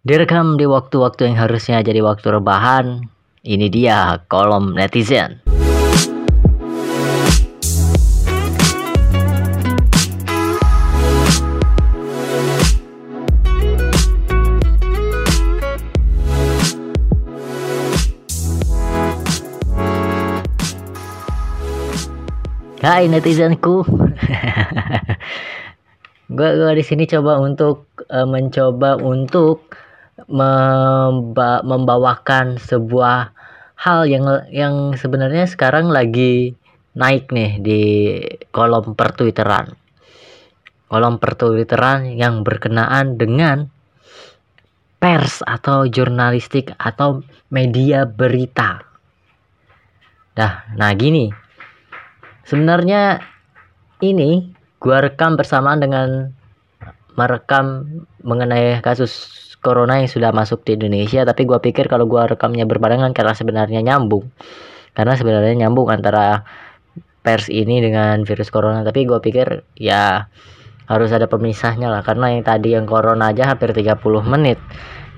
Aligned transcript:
Direkam 0.00 0.56
di 0.56 0.64
waktu-waktu 0.64 1.28
yang 1.28 1.36
harusnya 1.36 1.84
jadi 1.84 2.00
waktu 2.00 2.40
rebahan. 2.40 3.04
Ini 3.44 3.68
dia 3.68 4.16
kolom 4.32 4.72
netizen. 4.72 5.44
Hai 22.80 23.04
netizenku. 23.12 23.84
gua 26.32 26.48
gua 26.56 26.72
di 26.72 26.80
sini 26.80 27.04
coba 27.04 27.36
untuk 27.36 27.84
uh, 28.08 28.24
mencoba 28.24 28.96
untuk 28.96 29.76
memba 30.26 31.62
membawakan 31.62 32.60
sebuah 32.60 33.32
hal 33.80 34.04
yang 34.04 34.24
yang 34.52 34.92
sebenarnya 34.92 35.48
sekarang 35.48 35.88
lagi 35.88 36.52
naik 36.92 37.32
nih 37.32 37.62
di 37.62 37.82
kolom 38.52 38.92
pertwitteran. 38.98 39.72
Kolom 40.90 41.22
pertwitteran 41.22 42.18
yang 42.18 42.42
berkenaan 42.42 43.14
dengan 43.14 43.70
pers 45.00 45.40
atau 45.46 45.88
jurnalistik 45.88 46.76
atau 46.76 47.24
media 47.48 48.04
berita. 48.04 48.84
Nah, 50.36 50.66
nah 50.76 50.90
gini, 50.92 51.32
sebenarnya 52.44 53.22
ini 54.04 54.52
gua 54.76 55.00
rekam 55.00 55.40
bersamaan 55.40 55.80
dengan 55.80 56.08
merekam 57.16 57.84
mengenai 58.20 58.80
kasus 58.84 59.49
corona 59.60 60.00
yang 60.00 60.10
sudah 60.10 60.32
masuk 60.32 60.64
di 60.64 60.76
Indonesia 60.76 61.22
tapi 61.22 61.44
gua 61.44 61.60
pikir 61.60 61.86
kalau 61.86 62.08
gua 62.08 62.26
rekamnya 62.26 62.64
berbarengan 62.64 63.12
karena 63.12 63.32
sebenarnya 63.36 63.80
nyambung. 63.84 64.28
Karena 64.96 65.14
sebenarnya 65.14 65.54
nyambung 65.66 65.92
antara 65.92 66.42
pers 67.20 67.52
ini 67.52 67.84
dengan 67.84 68.24
virus 68.24 68.48
corona 68.48 68.80
tapi 68.80 69.04
gua 69.04 69.20
pikir 69.20 69.62
ya 69.76 70.26
harus 70.90 71.12
ada 71.14 71.30
pemisahnya 71.30 71.86
lah 71.86 72.02
karena 72.02 72.34
yang 72.34 72.42
tadi 72.42 72.74
yang 72.74 72.88
corona 72.88 73.30
aja 73.30 73.54
hampir 73.54 73.70
30 73.70 74.00
menit 74.26 74.58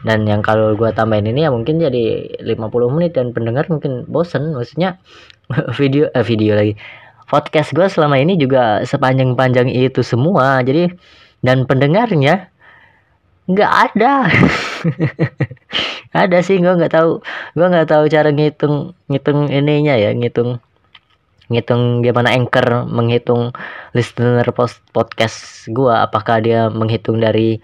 dan 0.03 0.27
yang 0.27 0.43
kalau 0.43 0.75
gua 0.75 0.91
tambahin 0.91 1.31
ini 1.31 1.47
ya 1.47 1.51
mungkin 1.55 1.79
jadi 1.79 2.37
50 2.43 2.95
menit 2.99 3.15
dan 3.15 3.31
pendengar 3.31 3.71
mungkin 3.71 4.05
bosen 4.11 4.53
maksudnya 4.53 4.99
video 5.79 6.11
eh 6.13 6.27
video 6.27 6.59
lagi. 6.59 6.75
Podcast 7.33 7.73
gue 7.73 7.89
selama 7.89 8.21
ini 8.21 8.37
juga 8.37 8.85
sepanjang-panjang 8.85 9.73
itu 9.73 10.05
semua 10.05 10.61
jadi 10.61 10.93
dan 11.41 11.65
pendengarnya 11.65 12.53
nggak 13.51 13.73
ada. 13.91 14.13
Ada 16.23 16.45
sih 16.45 16.61
gue 16.61 16.69
nggak 16.69 16.93
tahu. 16.93 17.25
Gue 17.57 17.67
nggak 17.67 17.89
tahu 17.89 18.05
cara 18.13 18.29
ngitung 18.31 18.93
ngitung 19.09 19.49
ininya 19.49 19.97
ya 19.97 20.13
ngitung 20.13 20.61
ngitung 21.53 22.01
gimana 22.01 22.33
anchor 22.33 22.89
menghitung 22.89 23.53
listener 23.93 24.47
post 24.57 24.81
podcast 24.97 25.69
gue 25.69 25.93
apakah 25.93 26.41
dia 26.41 26.73
menghitung 26.73 27.21
dari 27.21 27.61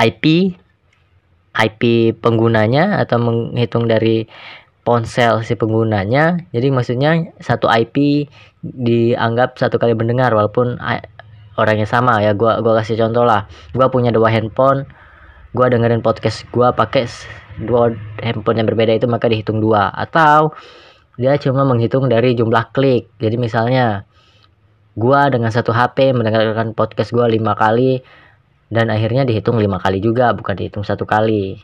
IP 0.00 0.56
IP 1.50 2.14
penggunanya 2.22 3.02
atau 3.02 3.18
menghitung 3.20 3.90
dari 3.90 4.24
ponsel 4.86 5.44
si 5.44 5.58
penggunanya. 5.58 6.40
Jadi 6.54 6.68
maksudnya 6.72 7.34
satu 7.42 7.68
IP 7.68 8.26
dianggap 8.64 9.58
satu 9.58 9.76
kali 9.76 9.92
mendengar 9.92 10.32
walaupun 10.32 10.78
orangnya 11.58 11.86
sama 11.90 12.22
ya. 12.22 12.32
Gua 12.32 12.62
gua 12.64 12.80
kasih 12.80 12.96
contoh 12.96 13.26
lah. 13.26 13.50
Gua 13.76 13.90
punya 13.92 14.14
dua 14.14 14.30
handphone 14.32 14.88
gua 15.50 15.66
dengerin 15.70 16.02
podcast 16.04 16.46
gua 16.54 16.70
pakai 16.74 17.06
dua 17.60 17.92
handphone 18.22 18.62
yang 18.62 18.68
berbeda 18.68 18.96
itu 18.96 19.06
maka 19.10 19.26
dihitung 19.26 19.58
dua. 19.58 19.90
Atau 19.90 20.54
dia 21.20 21.36
cuma 21.36 21.66
menghitung 21.66 22.06
dari 22.08 22.32
jumlah 22.38 22.72
klik. 22.72 23.10
Jadi 23.18 23.36
misalnya 23.36 24.08
gua 24.94 25.28
dengan 25.28 25.50
satu 25.50 25.74
HP 25.74 26.14
mendengarkan 26.14 26.72
podcast 26.74 27.10
gua 27.10 27.26
lima 27.26 27.58
kali 27.58 28.02
dan 28.70 28.86
akhirnya 28.88 29.26
dihitung 29.26 29.58
lima 29.58 29.82
kali 29.82 29.98
juga 29.98 30.30
bukan 30.30 30.54
dihitung 30.54 30.86
satu 30.86 31.02
kali. 31.02 31.58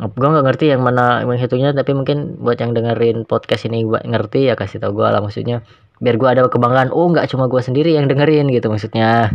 Gue 0.00 0.28
nggak 0.32 0.46
ngerti 0.48 0.72
yang 0.72 0.80
mana 0.80 1.20
menghitungnya 1.28 1.76
tapi 1.76 1.92
mungkin 1.92 2.40
buat 2.40 2.56
yang 2.56 2.72
dengerin 2.72 3.28
podcast 3.28 3.68
ini 3.68 3.84
gue 3.84 4.00
ngerti 4.00 4.48
ya 4.48 4.56
kasih 4.56 4.80
tau 4.80 4.96
gue 4.96 5.04
lah 5.04 5.20
maksudnya 5.20 5.60
biar 6.00 6.16
gue 6.16 6.28
ada 6.32 6.48
kebanggaan 6.48 6.88
oh 6.96 7.12
nggak 7.12 7.28
cuma 7.28 7.44
gue 7.44 7.60
sendiri 7.60 7.92
yang 7.92 8.08
dengerin 8.08 8.48
gitu 8.48 8.72
maksudnya. 8.72 9.30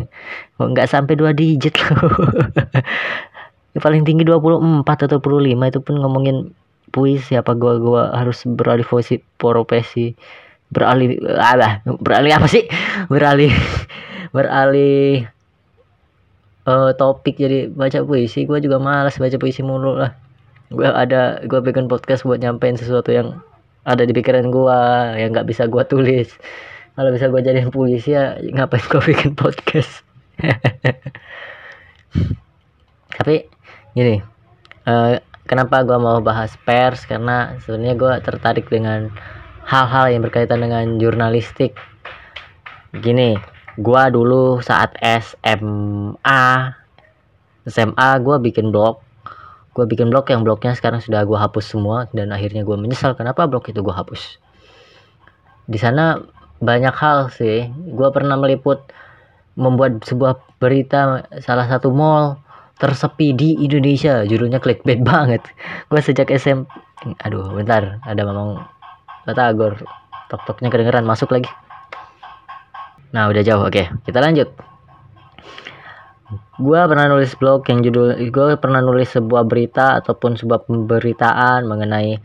Nggak 0.58 0.90
sampai 0.90 1.14
dua 1.14 1.32
digit 1.32 1.78
loh. 1.78 2.10
Paling 3.86 4.08
tinggi 4.08 4.26
24 4.26 4.88
atau 4.88 5.20
25 5.20 5.52
itu 5.52 5.80
pun 5.84 5.96
ngomongin 6.00 6.56
puisi 6.96 7.36
apa 7.36 7.52
gue 7.60 7.76
gua 7.84 8.16
harus 8.16 8.48
beralih 8.48 8.88
posisi 8.88 9.22
profesi. 9.38 10.18
Beralih 10.74 11.22
apa 11.38 11.86
beralih 12.02 12.34
apa 12.34 12.48
sih? 12.50 12.66
Beralih 13.14 13.54
beralih 14.36 15.30
uh, 16.68 16.92
topik 16.98 17.38
jadi 17.38 17.70
baca 17.70 18.02
puisi. 18.02 18.50
Gue 18.50 18.60
juga 18.64 18.82
malas 18.82 19.22
baca 19.22 19.38
puisi 19.38 19.62
mulu 19.62 20.02
lah. 20.02 20.18
Gue 20.74 20.90
ada 20.90 21.46
gue 21.46 21.60
bikin 21.62 21.86
podcast 21.86 22.26
buat 22.26 22.42
nyampein 22.42 22.76
sesuatu 22.76 23.14
yang 23.14 23.38
ada 23.86 24.02
di 24.02 24.12
pikiran 24.18 24.50
gue 24.50 24.80
yang 25.22 25.30
nggak 25.30 25.46
bisa 25.46 25.70
gue 25.70 25.84
tulis. 25.86 26.34
Kalau 26.98 27.14
bisa 27.14 27.30
gue 27.30 27.42
jadiin 27.46 27.70
puisi 27.70 28.18
ya 28.18 28.34
ngapain 28.42 28.82
gue 28.82 29.02
bikin 29.14 29.38
podcast? 29.38 30.02
Tapi 33.16 33.46
gini 33.94 34.20
uh, 34.90 35.22
kenapa 35.46 35.86
gue 35.86 35.98
mau 36.02 36.18
bahas 36.26 36.58
pers? 36.66 37.06
Karena 37.06 37.62
sebenarnya 37.62 37.96
gue 37.96 38.14
tertarik 38.26 38.66
dengan 38.74 39.14
hal-hal 39.70 40.18
yang 40.18 40.26
berkaitan 40.26 40.66
dengan 40.66 40.98
jurnalistik. 40.98 41.78
Gini 42.90 43.38
gue 43.76 44.04
dulu 44.10 44.66
saat 44.66 44.98
SMA 44.98 46.44
SMA 47.70 48.10
gue 48.24 48.38
bikin 48.50 48.74
blog 48.74 49.05
gue 49.76 49.84
bikin 49.84 50.08
blog 50.08 50.32
yang 50.32 50.48
blognya 50.48 50.72
sekarang 50.72 51.04
sudah 51.04 51.28
gue 51.28 51.36
hapus 51.36 51.76
semua 51.76 52.08
dan 52.16 52.32
akhirnya 52.32 52.64
gue 52.64 52.80
menyesal 52.80 53.12
kenapa 53.12 53.44
blog 53.44 53.68
itu 53.68 53.84
gue 53.84 53.92
hapus. 53.92 54.40
Di 55.68 55.76
sana 55.76 56.24
banyak 56.64 56.96
hal 56.96 57.28
sih. 57.36 57.68
Gue 57.92 58.08
pernah 58.16 58.40
meliput 58.40 58.80
membuat 59.60 60.00
sebuah 60.08 60.40
berita 60.64 61.28
salah 61.44 61.68
satu 61.68 61.92
mall 61.92 62.40
tersepi 62.80 63.36
di 63.36 63.60
Indonesia. 63.60 64.24
Judulnya 64.24 64.64
clickbait 64.64 65.04
banget. 65.12 65.44
Gue 65.92 66.00
sejak 66.00 66.32
SM 66.32 66.64
aduh 67.22 67.52
bentar 67.52 68.00
ada 68.08 68.22
memang 68.24 68.64
batagor. 69.28 69.84
Tok 70.32 70.42
toknya 70.48 70.72
kedengeran 70.72 71.04
masuk 71.04 71.36
lagi. 71.36 71.52
Nah 73.12 73.28
udah 73.28 73.44
jauh 73.44 73.68
oke. 73.68 73.84
Kita 74.08 74.24
lanjut 74.24 74.75
gue 76.56 76.80
pernah 76.88 77.06
nulis 77.12 77.36
blog 77.36 77.68
yang 77.68 77.84
judul 77.84 78.16
gue 78.32 78.46
pernah 78.58 78.80
nulis 78.80 79.12
sebuah 79.12 79.44
berita 79.44 80.00
ataupun 80.00 80.40
sebuah 80.40 80.68
pemberitaan 80.68 81.68
mengenai 81.68 82.22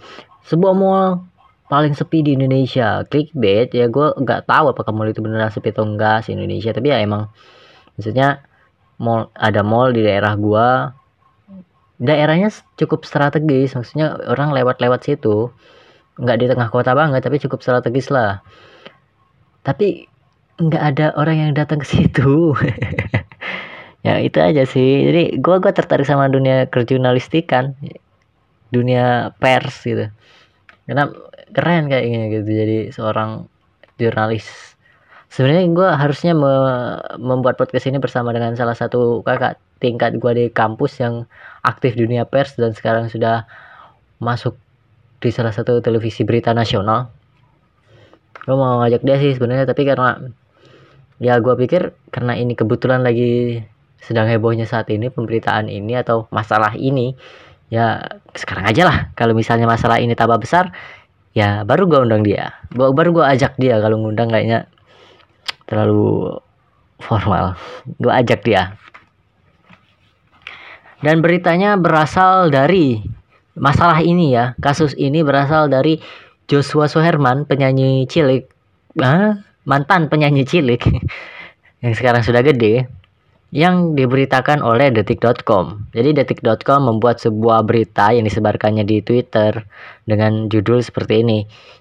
sebuah 0.46 0.72
mall 0.74 1.26
paling 1.70 1.94
sepi 1.94 2.26
di 2.26 2.34
Indonesia. 2.34 3.06
Clickbait 3.06 3.70
ya 3.70 3.86
gue 3.86 4.06
nggak 4.18 4.50
tahu 4.50 4.74
apakah 4.74 4.90
mall 4.90 5.06
itu 5.06 5.22
beneran 5.22 5.54
sepi 5.54 5.70
atau 5.70 5.86
enggak 5.86 6.26
di 6.26 6.34
Indonesia 6.34 6.74
tapi 6.74 6.90
ya 6.90 6.98
emang 6.98 7.30
maksudnya 7.94 8.42
mall 8.98 9.30
ada 9.38 9.62
mall 9.62 9.94
di 9.94 10.02
daerah 10.02 10.34
gue 10.34 10.68
daerahnya 12.00 12.50
cukup 12.80 13.06
strategis 13.06 13.76
maksudnya 13.78 14.18
orang 14.26 14.50
lewat-lewat 14.50 15.06
situ. 15.06 15.54
Nggak 16.18 16.36
di 16.42 16.46
tengah 16.50 16.68
kota 16.68 16.92
banget 16.92 17.22
tapi 17.22 17.38
cukup 17.38 17.62
strategis 17.62 18.10
lah. 18.10 18.42
Tapi 19.62 20.10
nggak 20.60 20.84
ada 20.94 21.06
orang 21.16 21.36
yang 21.40 21.52
datang 21.56 21.80
ke 21.80 21.88
situ 21.88 22.52
ya 24.00 24.20
itu 24.20 24.38
aja 24.40 24.64
sih. 24.64 25.06
Jadi 25.08 25.22
gue 25.40 25.56
gue 25.60 25.72
tertarik 25.72 26.08
sama 26.08 26.28
dunia 26.28 26.68
kerjurnalistikan 26.68 27.76
dunia 28.72 29.34
pers 29.36 29.84
gitu. 29.84 30.08
Karena 30.88 31.10
keren 31.52 31.90
kayaknya 31.90 32.22
gitu. 32.40 32.50
Jadi 32.50 32.76
seorang 32.94 33.46
jurnalis. 34.00 34.46
Sebenarnya 35.30 35.62
gue 35.70 35.88
harusnya 35.94 36.32
me 36.34 36.54
membuat 37.22 37.54
podcast 37.54 37.86
ini 37.86 38.02
bersama 38.02 38.34
dengan 38.34 38.58
salah 38.58 38.74
satu 38.74 39.22
kakak 39.22 39.62
tingkat 39.78 40.18
gue 40.18 40.32
di 40.34 40.46
kampus 40.50 40.98
yang 40.98 41.24
aktif 41.62 41.94
dunia 41.94 42.26
pers 42.26 42.58
dan 42.58 42.74
sekarang 42.74 43.06
sudah 43.06 43.46
masuk 44.18 44.58
di 45.20 45.30
salah 45.30 45.54
satu 45.54 45.78
televisi 45.84 46.26
berita 46.26 46.50
nasional. 46.50 47.12
Gue 48.42 48.56
mau 48.56 48.82
ngajak 48.82 49.04
dia 49.06 49.16
sih 49.22 49.36
sebenarnya 49.36 49.68
tapi 49.70 49.86
karena 49.86 50.18
ya 51.20 51.36
gue 51.38 51.54
pikir 51.54 51.92
karena 52.10 52.34
ini 52.34 52.56
kebetulan 52.56 53.04
lagi 53.04 53.62
sedang 54.00 54.26
hebohnya 54.26 54.64
saat 54.64 54.88
ini 54.88 55.12
pemberitaan 55.12 55.68
ini 55.68 55.92
atau 56.00 56.24
masalah 56.32 56.72
ini 56.74 57.12
ya 57.70 58.00
sekarang 58.34 58.66
aja 58.66 58.82
lah. 58.88 58.98
Kalau 59.14 59.36
misalnya 59.36 59.68
masalah 59.68 60.00
ini 60.00 60.16
tambah 60.16 60.40
besar 60.40 60.72
ya 61.36 61.62
baru 61.62 61.86
gue 61.86 62.00
undang 62.02 62.24
dia. 62.24 62.56
Baru 62.74 63.14
gue 63.14 63.24
ajak 63.24 63.60
dia. 63.60 63.78
Kalau 63.78 64.00
ngundang 64.00 64.32
kayaknya 64.32 64.66
terlalu 65.68 66.36
formal. 66.98 67.54
Gue 68.00 68.12
ajak 68.12 68.42
dia. 68.42 68.74
Dan 71.00 71.24
beritanya 71.24 71.80
berasal 71.80 72.52
dari 72.52 73.00
masalah 73.56 74.04
ini 74.04 74.36
ya. 74.36 74.52
Kasus 74.60 74.92
ini 74.96 75.24
berasal 75.24 75.72
dari 75.72 75.96
Joshua 76.50 76.90
Suherman 76.90 77.48
penyanyi 77.48 78.04
cilik. 78.04 78.50
Ah, 79.00 79.40
mantan 79.64 80.10
penyanyi 80.12 80.44
cilik. 80.44 80.82
Yang 81.84 81.94
sekarang 82.02 82.20
sudah 82.20 82.44
gede 82.44 82.99
yang 83.50 83.98
diberitakan 83.98 84.62
oleh 84.62 84.94
detik.com. 84.94 85.90
Jadi 85.90 86.14
detik.com 86.14 86.86
membuat 86.86 87.18
sebuah 87.18 87.66
berita 87.66 88.14
yang 88.14 88.22
disebarkannya 88.22 88.86
di 88.86 89.02
Twitter 89.02 89.66
dengan 90.06 90.46
judul 90.46 90.78
seperti 90.78 91.26
ini. 91.26 91.38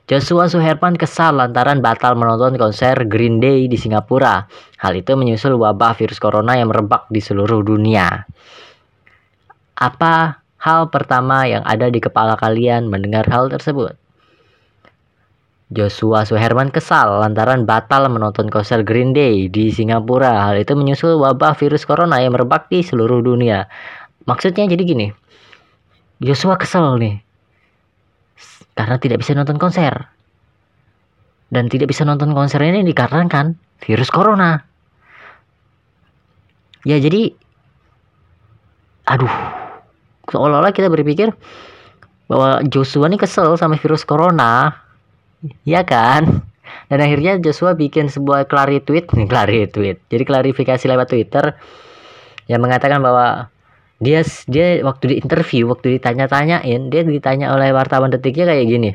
Joshua 0.10 0.50
Suherman 0.50 0.98
kesal 0.98 1.38
lantaran 1.38 1.86
batal 1.86 2.18
menonton 2.18 2.58
konser 2.58 2.98
Green 3.06 3.38
Day 3.38 3.70
di 3.70 3.78
Singapura. 3.78 4.50
Hal 4.82 4.98
itu 4.98 5.14
menyusul 5.14 5.54
wabah 5.62 5.94
virus 5.94 6.18
corona 6.18 6.58
yang 6.58 6.74
merebak 6.74 7.06
di 7.14 7.22
seluruh 7.22 7.62
dunia. 7.62 8.26
Apa 9.78 10.42
hal 10.66 10.90
pertama 10.90 11.46
yang 11.46 11.62
ada 11.70 11.94
di 11.94 12.02
kepala 12.02 12.34
kalian 12.34 12.90
mendengar 12.90 13.30
hal 13.30 13.54
tersebut? 13.54 13.94
Joshua 15.70 16.26
Suherman 16.26 16.74
kesal 16.74 17.22
lantaran 17.22 17.70
batal 17.70 18.10
menonton 18.10 18.50
konser 18.50 18.82
Green 18.82 19.14
Day 19.14 19.46
di 19.54 19.70
Singapura. 19.70 20.50
Hal 20.50 20.58
itu 20.58 20.74
menyusul 20.74 21.22
wabah 21.22 21.54
virus 21.54 21.86
corona 21.86 22.18
yang 22.18 22.34
merebak 22.34 22.74
di 22.74 22.82
seluruh 22.82 23.22
dunia. 23.22 23.70
Maksudnya 24.26 24.66
jadi 24.66 24.82
gini. 24.82 25.08
Joshua 26.26 26.58
kesel 26.58 26.98
nih. 26.98 27.22
Karena 28.74 28.98
tidak 28.98 29.22
bisa 29.22 29.38
nonton 29.38 29.62
konser. 29.62 30.10
Dan 31.54 31.70
tidak 31.70 31.94
bisa 31.94 32.02
nonton 32.02 32.34
konser 32.34 32.66
ini 32.66 32.82
dikarenakan 32.82 33.54
virus 33.86 34.10
corona. 34.10 34.66
Ya 36.82 36.98
jadi 36.98 37.30
aduh 39.06 39.34
seolah-olah 40.34 40.74
kita 40.74 40.90
berpikir 40.90 41.30
bahwa 42.26 42.66
Joshua 42.66 43.06
ini 43.06 43.22
kesel 43.22 43.54
sama 43.58 43.78
virus 43.78 44.02
corona 44.06 44.89
ya 45.64 45.84
kan? 45.88 46.50
Dan 46.90 47.00
akhirnya 47.06 47.38
Joshua 47.38 47.78
bikin 47.78 48.10
sebuah 48.10 48.50
clari 48.50 48.82
tweet. 48.82 49.10
Clari 49.32 49.70
tweet. 49.70 50.02
Jadi 50.10 50.24
klarifikasi 50.26 50.84
lewat 50.90 51.08
Twitter 51.14 51.46
yang 52.50 52.66
mengatakan 52.66 52.98
bahwa 53.02 53.54
dia 54.02 54.26
dia 54.50 54.80
waktu 54.82 55.12
di 55.12 55.16
interview 55.22 55.70
waktu 55.70 56.00
ditanya-tanyain 56.00 56.88
dia 56.88 57.02
ditanya 57.04 57.52
oleh 57.54 57.70
wartawan 57.76 58.10
detiknya 58.10 58.50
kayak 58.50 58.66
gini. 58.66 58.92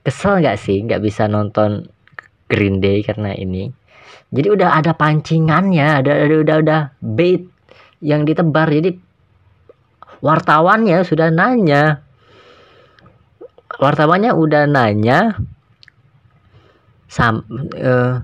Kesel 0.00 0.40
nggak 0.40 0.56
sih 0.56 0.80
nggak 0.86 1.02
bisa 1.04 1.28
nonton 1.28 1.92
Green 2.48 2.80
Day 2.80 3.04
karena 3.04 3.36
ini? 3.36 3.68
Jadi 4.30 4.48
udah 4.48 4.78
ada 4.80 4.94
pancingannya 4.94 6.00
ada, 6.00 6.12
ada 6.14 6.36
udah 6.40 6.56
udah 6.62 6.80
bait 7.02 7.44
yang 8.00 8.24
ditebar. 8.24 8.70
Jadi 8.70 8.96
wartawannya 10.24 11.04
sudah 11.04 11.28
nanya. 11.28 12.00
Wartawannya 13.76 14.32
udah 14.32 14.64
nanya 14.70 15.36
sam 17.10 17.42
uh, 17.74 18.22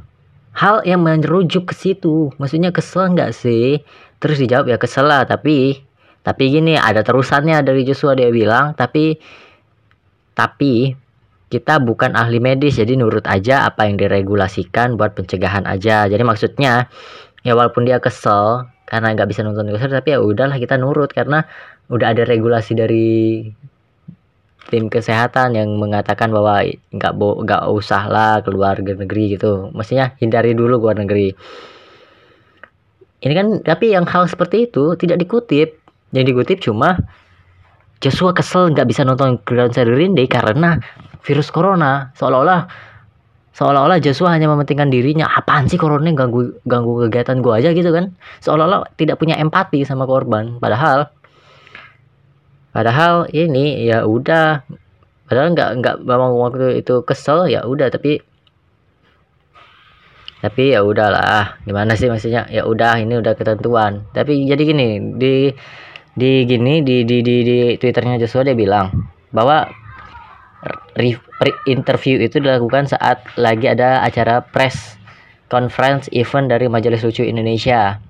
hal 0.55 0.87
yang 0.87 1.03
merujuk 1.03 1.69
ke 1.69 1.75
situ. 1.75 2.31
Maksudnya 2.39 2.71
kesel 2.71 3.13
nggak 3.13 3.35
sih? 3.35 3.83
Terus 4.23 4.39
dijawab 4.39 4.71
ya 4.71 4.79
kesel 4.79 5.11
lah 5.11 5.27
tapi 5.27 5.83
tapi 6.23 6.43
gini 6.51 6.79
ada 6.79 7.03
terusannya 7.03 7.61
dari 7.67 7.83
Joshua 7.87 8.17
dia 8.19 8.31
bilang 8.31 8.75
tapi 8.75 9.19
tapi 10.35 10.95
kita 11.47 11.79
bukan 11.79 12.19
ahli 12.19 12.43
medis 12.43 12.75
jadi 12.75 12.99
nurut 12.99 13.23
aja 13.31 13.71
apa 13.71 13.87
yang 13.87 13.99
diregulasikan 13.99 14.95
buat 14.95 15.19
pencegahan 15.19 15.67
aja. 15.67 16.07
Jadi 16.07 16.23
maksudnya 16.23 16.89
ya 17.43 17.53
walaupun 17.55 17.87
dia 17.87 17.99
kesel 17.99 18.67
karena 18.87 19.15
nggak 19.15 19.29
bisa 19.31 19.43
nonton 19.43 19.71
konser 19.71 19.91
tapi 19.91 20.15
ya 20.15 20.23
udahlah 20.23 20.59
kita 20.63 20.79
nurut 20.79 21.11
karena 21.11 21.43
udah 21.91 22.15
ada 22.15 22.23
regulasi 22.27 22.75
dari 22.75 23.43
tim 24.67 24.91
kesehatan 24.91 25.55
yang 25.55 25.79
mengatakan 25.79 26.35
bahwa 26.35 26.67
nggak 26.93 27.13
bo 27.15 27.39
nggak 27.43 27.71
usah 27.71 28.11
lah 28.11 28.43
keluar 28.43 28.79
negeri 28.79 29.39
gitu. 29.39 29.71
Mestinya 29.73 30.13
hindari 30.19 30.53
dulu 30.53 30.83
keluar 30.83 30.99
negeri. 30.99 31.31
Ini 33.23 33.33
kan 33.33 33.47
tapi 33.63 33.95
yang 33.95 34.05
hal 34.07 34.27
seperti 34.27 34.71
itu 34.71 34.99
tidak 34.99 35.23
dikutip. 35.23 35.79
Yang 36.15 36.25
dikutip 36.35 36.59
cuma 36.63 36.99
Joshua 37.99 38.37
kesel 38.37 38.77
nggak 38.77 38.87
bisa 38.87 39.03
nonton 39.09 39.41
konser 39.43 39.89
Green 39.89 40.13
Day 40.13 40.29
karena 40.29 40.77
virus 41.25 41.49
corona. 41.49 42.13
Seolah-olah 42.15 42.69
seolah-olah 43.57 43.99
Joshua 44.05 44.37
hanya 44.37 44.53
mementingkan 44.53 44.93
dirinya. 44.93 45.27
Apaan 45.33 45.67
sih 45.67 45.81
corona 45.81 46.13
ganggu 46.13 46.61
ganggu 46.69 47.09
kegiatan 47.09 47.41
gua 47.41 47.59
aja 47.59 47.73
gitu 47.73 47.89
kan? 47.91 48.13
Seolah-olah 48.45 48.93
tidak 49.01 49.17
punya 49.17 49.41
empati 49.41 49.83
sama 49.89 50.05
korban. 50.05 50.61
Padahal 50.61 51.09
padahal 52.77 53.25
ini 53.33 53.89
ya 53.89 54.05
udah. 54.05 54.69
Padahal 55.27 55.57
nggak 55.57 55.71
nggak 55.81 55.97
memang 56.05 56.37
waktu 56.37 56.85
itu 56.85 57.01
kesel 57.09 57.49
ya 57.49 57.65
udah. 57.65 57.89
Tapi 57.89 58.21
tapi 60.45 60.77
ya 60.77 60.85
udahlah. 60.85 61.57
Gimana 61.65 61.97
sih 61.97 62.13
maksudnya? 62.13 62.45
Ya 62.53 62.69
udah 62.69 63.01
ini 63.01 63.17
udah 63.17 63.33
ketentuan. 63.33 64.05
Tapi 64.13 64.45
jadi 64.45 64.63
gini 64.63 64.89
di 65.17 65.51
di 66.13 66.45
gini 66.45 66.85
di 66.85 67.03
di 67.09 67.25
di, 67.25 67.35
di 67.43 67.57
twitternya 67.81 68.21
Joshua 68.21 68.45
dia 68.45 68.57
bilang 68.57 68.93
bahwa 69.33 69.69
re, 70.97 71.13
interview 71.69 72.21
itu 72.23 72.41
dilakukan 72.41 72.89
saat 72.89 73.21
lagi 73.37 73.69
ada 73.69 74.01
acara 74.01 74.41
press 74.41 74.97
conference 75.53 76.11
event 76.11 76.51
dari 76.51 76.67
Majelis 76.67 77.05
Lucu 77.05 77.23
Indonesia 77.23 78.01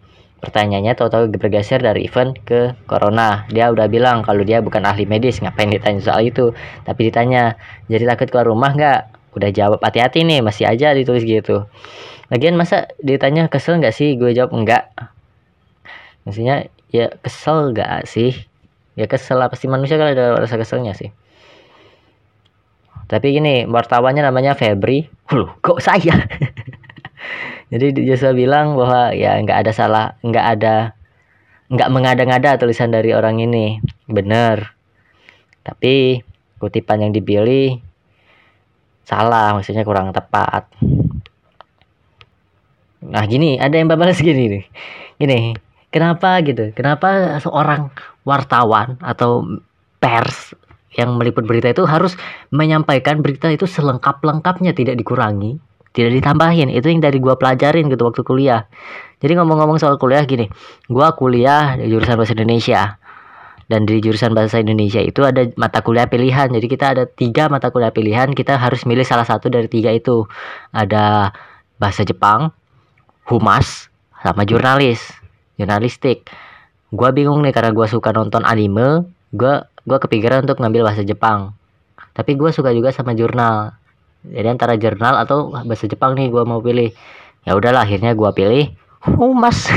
Pertanyaannya 0.46 0.94
tahu-tahu 0.94 1.26
bergeser 1.34 1.82
dari 1.82 2.06
event 2.06 2.38
ke 2.46 2.78
corona. 2.86 3.50
Dia 3.50 3.74
udah 3.74 3.90
bilang 3.90 4.22
kalau 4.22 4.46
dia 4.46 4.62
bukan 4.62 4.86
ahli 4.86 5.02
medis, 5.02 5.42
ngapain 5.42 5.66
ditanya 5.66 5.98
soal 5.98 6.22
itu. 6.22 6.54
Tapi 6.86 7.10
ditanya, 7.10 7.58
jadi 7.90 8.06
takut 8.14 8.30
keluar 8.30 8.46
rumah 8.46 8.70
nggak? 8.70 9.00
Udah 9.34 9.50
jawab 9.50 9.82
hati-hati 9.82 10.22
nih, 10.22 10.46
masih 10.46 10.70
aja 10.70 10.94
ditulis 10.94 11.26
gitu. 11.26 11.66
Lagian 12.30 12.54
masa 12.54 12.86
ditanya 13.02 13.50
kesel 13.50 13.82
nggak 13.82 13.90
sih? 13.90 14.14
Gue 14.14 14.38
jawab 14.38 14.54
enggak. 14.54 14.86
Maksudnya 16.22 16.70
ya 16.94 17.10
kesel 17.18 17.74
nggak 17.74 18.06
sih? 18.06 18.46
Ya 18.94 19.10
kesel 19.10 19.42
apa 19.42 19.58
sih 19.58 19.66
manusia 19.66 19.98
kan 19.98 20.14
ada 20.14 20.38
rasa 20.38 20.54
keselnya 20.62 20.94
sih. 20.94 21.10
Tapi 23.10 23.34
gini, 23.34 23.66
wartawannya 23.66 24.22
namanya 24.22 24.54
Febri. 24.54 25.10
Loh, 25.34 25.58
kok 25.58 25.82
saya? 25.82 26.22
jadi 27.66 27.90
Joshua 28.06 28.30
bilang 28.30 28.78
bahwa 28.78 29.10
ya 29.10 29.38
nggak 29.42 29.58
ada 29.66 29.72
salah 29.74 30.06
nggak 30.22 30.46
ada 30.58 30.94
nggak 31.66 31.90
mengada-ngada 31.90 32.62
tulisan 32.62 32.94
dari 32.94 33.10
orang 33.10 33.42
ini. 33.42 33.82
Benar 34.06 34.76
tapi 35.66 36.22
kutipan 36.62 37.02
yang 37.02 37.12
dipilih 37.12 37.82
salah 39.02 39.58
maksudnya 39.58 39.82
kurang 39.82 40.14
tepat. 40.14 40.70
Nah 43.02 43.24
gini 43.26 43.58
ada 43.58 43.74
yang 43.74 43.90
balas 43.90 44.22
gini 44.22 44.46
nih. 44.46 44.64
Gini 45.18 45.58
kenapa 45.90 46.38
gitu? 46.46 46.70
Kenapa 46.70 47.42
seorang 47.42 47.90
wartawan 48.22 48.94
atau 49.02 49.42
pers 49.98 50.54
yang 50.94 51.18
meliput 51.18 51.44
berita 51.44 51.66
itu 51.68 51.82
harus 51.82 52.14
menyampaikan 52.54 53.20
berita 53.20 53.50
itu 53.50 53.66
selengkap-lengkapnya 53.66 54.72
tidak 54.72 54.96
dikurangi 54.96 55.58
tidak 55.96 56.12
ditambahin 56.20 56.68
itu 56.68 56.92
yang 56.92 57.00
dari 57.00 57.16
gua 57.16 57.40
pelajarin 57.40 57.88
gitu 57.88 58.04
waktu 58.04 58.20
kuliah. 58.20 58.68
Jadi 59.24 59.32
ngomong-ngomong 59.40 59.80
soal 59.80 59.96
kuliah 59.96 60.28
gini 60.28 60.52
gua 60.92 61.16
kuliah 61.16 61.80
di 61.80 61.88
jurusan 61.88 62.20
bahasa 62.20 62.36
Indonesia. 62.36 63.00
Dan 63.66 63.82
di 63.82 63.98
jurusan 63.98 64.30
bahasa 64.30 64.62
Indonesia 64.62 65.02
itu 65.02 65.26
ada 65.26 65.42
mata 65.58 65.82
kuliah 65.82 66.06
pilihan. 66.06 66.52
Jadi 66.52 66.66
kita 66.70 66.94
ada 66.94 67.08
tiga 67.08 67.50
mata 67.50 67.72
kuliah 67.72 67.90
pilihan 67.90 68.30
kita 68.30 68.60
harus 68.60 68.86
milih 68.86 69.02
salah 69.02 69.26
satu 69.26 69.50
dari 69.50 69.66
tiga 69.66 69.90
itu. 69.90 70.28
Ada 70.70 71.34
bahasa 71.80 72.04
Jepang 72.04 72.52
humas 73.26 73.88
sama 74.20 74.44
jurnalis 74.44 75.00
jurnalistik. 75.56 76.28
Gua 76.92 77.10
bingung 77.10 77.40
nih 77.40 77.56
karena 77.56 77.72
gua 77.72 77.88
suka 77.88 78.12
nonton 78.12 78.44
anime 78.44 79.08
gua 79.32 79.66
gua 79.88 79.98
kepikiran 79.98 80.44
untuk 80.44 80.60
ngambil 80.60 80.92
bahasa 80.92 81.02
Jepang. 81.02 81.56
Tapi 82.12 82.36
gua 82.36 82.52
suka 82.52 82.70
juga 82.70 82.92
sama 82.92 83.16
jurnal 83.16 83.74
jadi 84.32 84.48
antara 84.50 84.74
jurnal 84.74 85.14
atau 85.22 85.52
bahasa 85.52 85.86
Jepang 85.86 86.18
nih 86.18 86.30
gue 86.32 86.42
mau 86.42 86.58
pilih. 86.58 86.90
Ya 87.46 87.54
udahlah 87.54 87.86
akhirnya 87.86 88.14
gue 88.18 88.30
pilih 88.34 88.64
humas. 89.06 89.70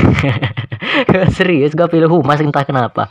Serius 1.36 1.78
gue 1.78 1.86
pilih 1.86 2.10
humas 2.10 2.42
entah 2.42 2.66
kenapa. 2.66 3.06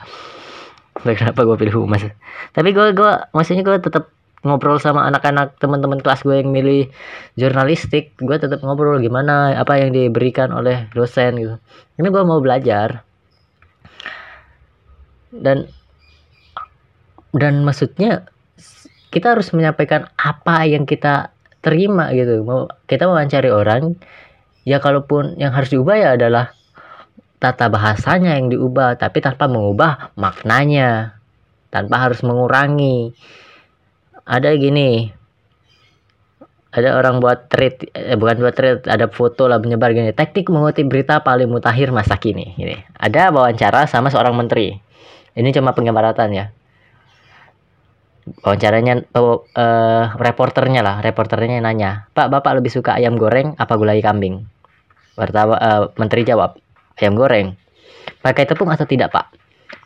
Entah 1.00 1.15
kenapa 1.15 1.48
gue 1.48 1.55
pilih 1.55 1.86
humas. 1.86 2.03
Tapi 2.51 2.75
gue 2.75 2.91
gue 2.91 3.12
maksudnya 3.31 3.63
gue 3.63 3.77
tetap 3.79 4.12
ngobrol 4.39 4.79
sama 4.79 5.03
anak-anak 5.08 5.60
teman-teman 5.60 6.00
kelas 6.03 6.27
gue 6.27 6.43
yang 6.43 6.51
milih 6.51 6.91
jurnalistik. 7.39 8.19
Gue 8.19 8.36
tetap 8.36 8.60
ngobrol 8.60 9.00
gimana 9.00 9.55
apa 9.55 9.79
yang 9.79 9.96
diberikan 9.96 10.51
oleh 10.51 10.91
dosen 10.91 11.39
gitu. 11.39 11.55
Ini 11.96 12.08
gue 12.12 12.24
mau 12.27 12.43
belajar. 12.43 13.08
Dan 15.31 15.72
dan 17.31 17.62
maksudnya 17.62 18.27
kita 19.09 19.33
harus 19.33 19.49
menyampaikan 19.53 20.09
apa 20.15 20.69
yang 20.69 20.85
kita 20.85 21.33
terima 21.59 22.13
gitu. 22.13 22.45
Mau 22.45 22.69
kita 22.85 23.09
mencari 23.09 23.49
orang 23.49 23.97
ya 24.63 24.77
kalaupun 24.77 25.35
yang 25.41 25.51
harus 25.51 25.73
diubah 25.73 25.95
ya 25.97 26.09
adalah 26.15 26.53
tata 27.41 27.67
bahasanya 27.67 28.37
yang 28.37 28.53
diubah. 28.53 29.01
Tapi 29.01 29.19
tanpa 29.19 29.49
mengubah 29.49 30.13
maknanya 30.15 31.17
tanpa 31.73 32.05
harus 32.05 32.21
mengurangi. 32.21 33.13
Ada 34.29 34.53
gini 34.61 35.09
ada 36.69 37.01
orang 37.01 37.17
buat 37.17 37.49
tweet 37.49 37.89
eh, 37.97 38.13
bukan 38.13 38.45
buat 38.45 38.53
tweet 38.53 38.85
ada 38.85 39.09
foto 39.09 39.49
lah 39.49 39.57
menyebar 39.57 39.89
gini. 39.89 40.13
Teknik 40.13 40.53
mengutip 40.53 40.85
berita 40.85 41.25
paling 41.25 41.49
mutakhir 41.49 41.89
masa 41.89 42.21
kini. 42.21 42.53
Ini 42.61 42.93
ada 42.93 43.33
wawancara 43.33 43.89
sama 43.89 44.13
seorang 44.13 44.37
menteri. 44.37 44.77
Ini 45.33 45.49
cuma 45.49 45.73
penggambaratan 45.73 46.29
ya 46.29 46.53
wawancaranya 48.45 49.05
uh, 49.15 49.41
uh, 49.55 50.05
reporternya 50.17 50.81
lah 50.81 51.01
reporternya 51.01 51.62
nanya 51.62 52.09
pak 52.13 52.29
bapak 52.29 52.59
lebih 52.62 52.71
suka 52.74 52.95
ayam 52.95 53.19
goreng 53.19 53.55
apa 53.57 53.74
gulai 53.75 54.00
kambing 54.00 54.45
wartawan 55.19 55.59
uh, 55.59 55.91
menteri 56.00 56.24
jawab 56.24 56.57
ayam 57.00 57.15
goreng. 57.15 57.55
Pakai 58.19 58.43
tepung 58.43 58.69
atau 58.69 58.83
tidak, 58.83 59.15
Pak? 59.15 59.31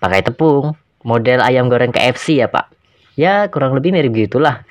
Pakai 0.02 0.26
tepung. 0.26 0.74
Model 1.06 1.44
ayam 1.44 1.70
goreng 1.70 1.94
KFC 1.94 2.42
ya, 2.42 2.48
Pak? 2.50 2.74
Ya, 3.14 3.46
kurang 3.54 3.78
lebih 3.78 3.94
mirip 3.94 4.16
gitulah. 4.16 4.66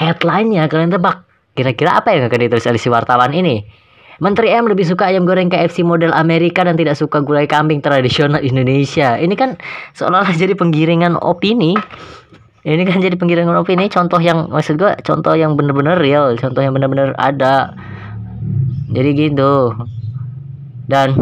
Headline-nya 0.00 0.66
kalian 0.66 0.90
tebak. 0.90 1.22
Kira-kira 1.54 2.02
apa 2.02 2.10
yang 2.10 2.26
akan 2.26 2.40
ditulis 2.50 2.66
oleh 2.66 2.82
si 2.82 2.90
wartawan 2.90 3.30
ini? 3.30 3.62
Menteri 4.18 4.50
M 4.50 4.66
lebih 4.66 4.86
suka 4.86 5.10
ayam 5.10 5.26
goreng 5.26 5.50
KFC 5.50 5.82
model 5.86 6.14
Amerika 6.14 6.62
dan 6.62 6.78
tidak 6.78 6.98
suka 6.98 7.22
gulai 7.22 7.46
kambing 7.46 7.82
tradisional 7.82 8.42
Indonesia. 8.42 9.18
Ini 9.18 9.34
kan 9.38 9.58
seolah-olah 9.94 10.34
jadi 10.34 10.54
penggiringan 10.58 11.14
opini. 11.18 11.78
Ini 12.64 12.82
kan 12.88 12.98
jadi 13.04 13.14
penggiringan 13.20 13.60
opini. 13.60 13.92
Contoh 13.92 14.18
yang 14.18 14.48
maksud 14.48 14.80
gue, 14.80 14.92
contoh 15.04 15.36
yang 15.36 15.52
bener-bener 15.52 16.00
real, 16.00 16.32
contoh 16.40 16.64
yang 16.64 16.72
bener-bener 16.72 17.12
ada. 17.20 17.76
Jadi 18.88 19.10
gitu. 19.28 19.76
Dan 20.88 21.12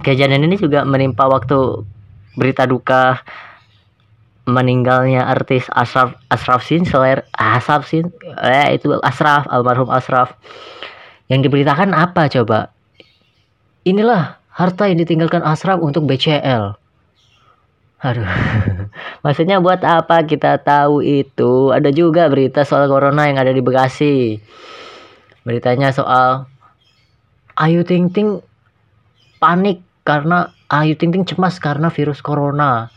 Kejadian 0.00 0.48
ini 0.48 0.56
juga 0.56 0.80
menimpa 0.88 1.28
waktu 1.28 1.84
berita 2.32 2.64
duka 2.64 3.20
meninggalnya 4.48 5.28
artis 5.28 5.68
Asraf 5.76 6.16
Asraf 6.32 6.64
Sin 6.64 6.88
Seler 6.88 7.20
Asraf 7.36 7.84
Sin 7.84 8.08
eh 8.40 8.80
itu 8.80 8.96
Asraf 9.04 9.44
almarhum 9.52 9.92
Asraf 9.92 10.32
yang 11.28 11.44
diberitakan 11.44 11.92
apa 11.92 12.32
coba 12.32 12.72
inilah 13.84 14.40
harta 14.56 14.88
yang 14.88 15.04
ditinggalkan 15.04 15.44
Asraf 15.44 15.84
untuk 15.84 16.08
BCL 16.08 16.79
aduh. 18.00 18.26
Maksudnya 19.24 19.60
buat 19.60 19.84
apa 19.84 20.24
kita 20.24 20.60
tahu 20.64 21.04
itu? 21.04 21.70
Ada 21.70 21.92
juga 21.92 22.26
berita 22.32 22.64
soal 22.64 22.88
corona 22.88 23.28
yang 23.28 23.36
ada 23.36 23.52
di 23.52 23.60
Bekasi. 23.60 24.40
Beritanya 25.44 25.92
soal 25.92 26.48
Ayu 27.60 27.84
Ting 27.84 28.08
Ting 28.08 28.40
panik 29.36 29.84
karena 30.08 30.52
Ayu 30.72 30.96
Ting 30.96 31.12
Ting 31.12 31.28
cemas 31.28 31.60
karena 31.60 31.92
virus 31.92 32.24
corona. 32.24 32.88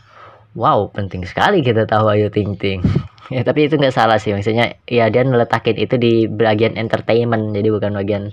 Wow, 0.54 0.94
penting 0.94 1.26
sekali 1.28 1.60
kita 1.60 1.84
tahu 1.84 2.08
Ayu 2.08 2.32
Ting 2.32 2.56
Ting. 2.56 2.80
ya 3.34 3.44
tapi 3.44 3.68
itu 3.68 3.76
nggak 3.76 3.92
salah 3.92 4.16
sih. 4.16 4.32
Maksudnya 4.32 4.80
ya 4.88 5.12
dia 5.12 5.24
ngeletakin 5.24 5.76
itu 5.76 6.00
di 6.00 6.12
bagian 6.24 6.80
entertainment. 6.80 7.52
Jadi 7.52 7.68
bukan 7.68 7.92
bagian 7.92 8.32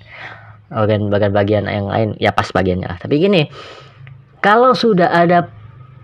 bagian 0.71 1.11
bagian 1.11 1.33
bagian 1.35 1.63
yang 1.67 1.91
lain. 1.91 2.15
Ya 2.19 2.31
pas 2.31 2.47
bagiannya 2.47 2.87
lah. 2.87 2.97
Tapi 2.99 3.19
gini 3.19 3.51
kalau 4.41 4.73
sudah 4.73 5.11
ada 5.11 5.60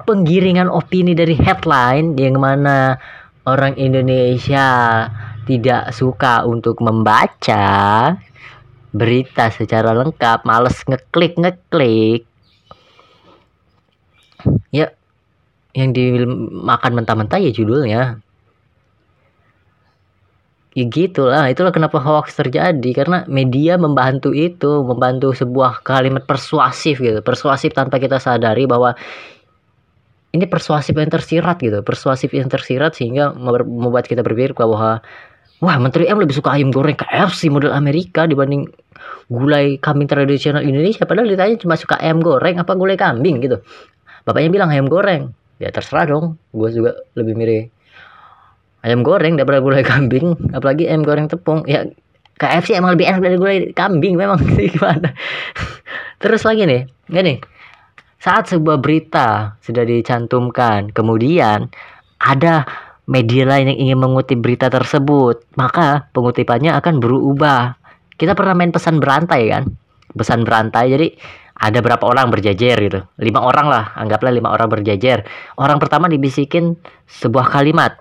penggiringan 0.07 0.71
opini 0.71 1.11
dari 1.11 1.35
headline 1.35 2.15
yang 2.15 2.39
mana 2.39 2.95
orang 3.43 3.75
Indonesia 3.75 4.67
tidak 5.43 5.91
suka 5.91 6.47
untuk 6.47 6.79
membaca 6.79 8.15
berita 8.95 9.51
secara 9.51 9.91
lengkap 9.91 10.47
males 10.47 10.79
ngeklik 10.87 11.35
ngeklik. 11.35 12.23
Ya 14.71 14.95
yang 15.75 15.91
dimakan 15.91 17.03
mentah-mentah 17.03 17.43
ya 17.43 17.51
judulnya. 17.51 18.23
Ya 20.77 20.85
gitulah 20.85 21.49
itulah 21.49 21.73
kenapa 21.73 21.97
hoax 21.97 22.37
terjadi 22.37 22.89
karena 22.93 23.25
media 23.25 23.81
membantu 23.81 24.29
itu 24.29 24.85
membantu 24.85 25.33
sebuah 25.33 25.81
kalimat 25.81 26.21
persuasif 26.29 27.01
gitu 27.01 27.17
persuasif 27.25 27.73
tanpa 27.73 27.97
kita 27.97 28.21
sadari 28.21 28.69
bahwa 28.69 28.93
ini 30.35 30.45
persuasif 30.49 30.95
yang 30.95 31.11
tersirat 31.11 31.57
gitu 31.63 31.79
persuasif 31.85 32.33
yang 32.35 32.51
tersirat 32.51 32.97
sehingga 32.97 33.31
membuat 33.63 34.09
kita 34.09 34.25
berpikir 34.25 34.57
bahwa 34.57 34.99
wah 35.63 35.77
menteri 35.81 36.05
M 36.05 36.21
lebih 36.21 36.37
suka 36.37 36.53
ayam 36.53 36.69
goreng 36.69 36.97
KFC 36.97 37.49
model 37.49 37.73
Amerika 37.73 38.29
dibanding 38.29 38.69
gulai 39.27 39.77
kambing 39.81 40.07
tradisional 40.09 40.63
Indonesia. 40.63 41.03
Padahal 41.03 41.29
ditanya 41.29 41.55
cuma 41.59 41.75
suka 41.75 41.97
ayam 41.99 42.21
goreng 42.21 42.61
apa 42.61 42.73
gulai 42.77 42.95
kambing 42.95 43.41
gitu. 43.43 43.59
Bapaknya 44.23 44.49
bilang 44.53 44.69
ayam 44.69 44.87
goreng. 44.87 45.33
Ya 45.57 45.73
terserah 45.73 46.05
dong. 46.05 46.37
Gue 46.53 46.69
juga 46.69 46.93
lebih 47.17 47.33
mirip 47.33 47.73
ayam 48.85 49.01
goreng 49.01 49.35
daripada 49.35 49.59
gulai 49.59 49.83
kambing 49.83 50.37
apalagi 50.53 50.85
ayam 50.85 51.01
goreng 51.01 51.27
tepung. 51.27 51.65
Ya 51.65 51.89
KFC 52.37 52.77
emang 52.77 52.93
lebih 52.93 53.09
enak 53.09 53.21
dari 53.25 53.35
gulai 53.41 53.57
kambing 53.73 54.13
memang. 54.13 54.37
Gimana? 54.73 55.11
Terus 56.21 56.45
lagi 56.45 56.69
nih 56.69 56.85
gini 57.09 57.56
saat 58.17 58.49
sebuah 58.49 58.81
berita 58.81 59.57
sudah 59.61 59.85
dicantumkan 59.85 60.89
kemudian 60.93 61.69
ada 62.17 62.65
media 63.07 63.47
lain 63.47 63.71
yang 63.73 63.79
ingin 63.89 63.97
mengutip 64.03 64.37
berita 64.43 64.67
tersebut 64.67 65.41
maka 65.55 66.11
pengutipannya 66.11 66.75
akan 66.75 66.99
berubah. 66.99 67.79
Kita 68.17 68.35
pernah 68.35 68.53
main 68.57 68.73
pesan 68.75 68.99
berantai 68.99 69.41
kan? 69.47 69.63
Pesan 70.11 70.43
berantai 70.43 70.85
jadi 70.91 71.07
ada 71.57 71.79
berapa 71.81 72.03
orang 72.05 72.29
berjejer 72.29 72.77
gitu. 72.83 72.99
Lima 73.17 73.41
orang 73.41 73.67
lah 73.71 73.83
anggaplah 73.97 74.29
lima 74.29 74.53
orang 74.53 74.69
berjejer. 74.69 75.25
Orang 75.57 75.81
pertama 75.81 76.11
dibisikin 76.11 76.77
sebuah 77.07 77.49
kalimat. 77.49 77.97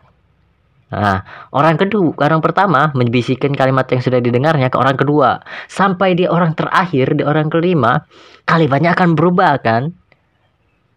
Nah, 0.87 1.51
orang 1.51 1.75
kedua, 1.75 2.15
orang 2.23 2.39
pertama 2.39 2.95
membisikin 2.95 3.51
kalimat 3.59 3.91
yang 3.91 3.99
sudah 3.99 4.23
didengarnya 4.23 4.71
ke 4.71 4.79
orang 4.79 4.95
kedua. 4.95 5.43
Sampai 5.67 6.15
di 6.15 6.31
orang 6.31 6.55
terakhir, 6.55 7.19
di 7.19 7.27
orang 7.27 7.51
kelima, 7.51 8.07
kalimatnya 8.47 8.95
akan 8.95 9.19
berubah 9.19 9.59
kan? 9.67 9.91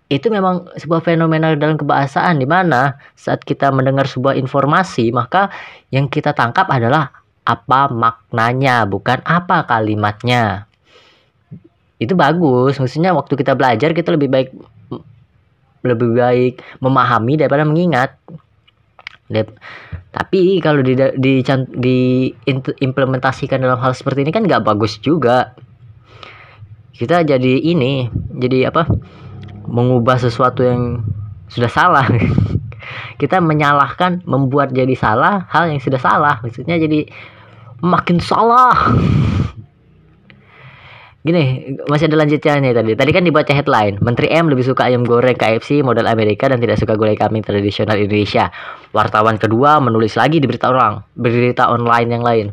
Itu 0.09 0.33
memang 0.33 0.73
sebuah 0.73 1.05
fenomena 1.05 1.53
dalam 1.53 1.77
kebahasaan 1.77 2.41
di 2.41 2.49
mana 2.49 2.97
saat 3.13 3.45
kita 3.45 3.69
mendengar 3.69 4.09
sebuah 4.09 4.33
informasi, 4.41 5.13
maka 5.13 5.53
yang 5.93 6.09
kita 6.09 6.33
tangkap 6.33 6.65
adalah 6.65 7.13
apa 7.45 7.93
maknanya, 7.93 8.89
bukan 8.89 9.21
apa 9.21 9.69
kalimatnya. 9.69 10.65
Itu 12.01 12.17
bagus. 12.17 12.81
Maksudnya 12.81 13.13
waktu 13.13 13.37
kita 13.37 13.53
belajar 13.53 13.93
kita 13.93 14.09
lebih 14.17 14.33
baik 14.33 14.49
lebih 15.85 16.17
baik 16.17 16.53
memahami 16.81 17.37
daripada 17.37 17.63
mengingat. 17.69 18.17
Tapi 20.09 20.57
kalau 20.57 20.81
di, 20.81 20.97
di, 20.97 21.33
di 21.77 21.99
implementasikan 22.81 23.61
dalam 23.61 23.77
hal 23.77 23.93
seperti 23.93 24.25
ini 24.25 24.33
kan 24.33 24.41
nggak 24.41 24.65
bagus 24.65 24.97
juga. 24.97 25.53
Kita 26.97 27.21
jadi 27.21 27.61
ini 27.61 28.09
jadi 28.41 28.73
apa 28.73 28.89
mengubah 29.69 30.17
sesuatu 30.17 30.65
yang 30.65 31.05
sudah 31.49 31.69
salah 31.69 32.05
kita 33.21 33.38
menyalahkan 33.39 34.25
membuat 34.25 34.73
jadi 34.73 34.93
salah 34.97 35.45
hal 35.49 35.69
yang 35.69 35.81
sudah 35.81 36.01
salah 36.01 36.41
maksudnya 36.41 36.81
jadi 36.81 37.05
makin 37.79 38.17
salah 38.17 38.73
Gini, 41.19 41.75
masih 41.91 42.07
ada 42.07 42.15
lanjutnya 42.15 42.63
nih 42.63 42.71
tadi. 42.71 42.91
Tadi 42.95 43.11
kan 43.11 43.27
dibaca 43.27 43.51
headline, 43.51 43.99
Menteri 43.99 44.31
M 44.31 44.47
lebih 44.47 44.63
suka 44.63 44.88
ayam 44.88 45.03
goreng 45.03 45.35
KFC 45.35 45.83
model 45.83 46.07
Amerika 46.07 46.47
dan 46.47 46.63
tidak 46.63 46.79
suka 46.79 46.95
gulai 46.95 47.19
kambing 47.19 47.43
tradisional 47.43 47.99
Indonesia. 47.99 48.47
Wartawan 48.95 49.35
kedua 49.35 49.83
menulis 49.83 50.15
lagi 50.15 50.39
di 50.39 50.47
berita 50.47 50.71
orang, 50.71 51.03
berita 51.19 51.67
online 51.67 52.07
yang 52.07 52.23
lain. 52.23 52.45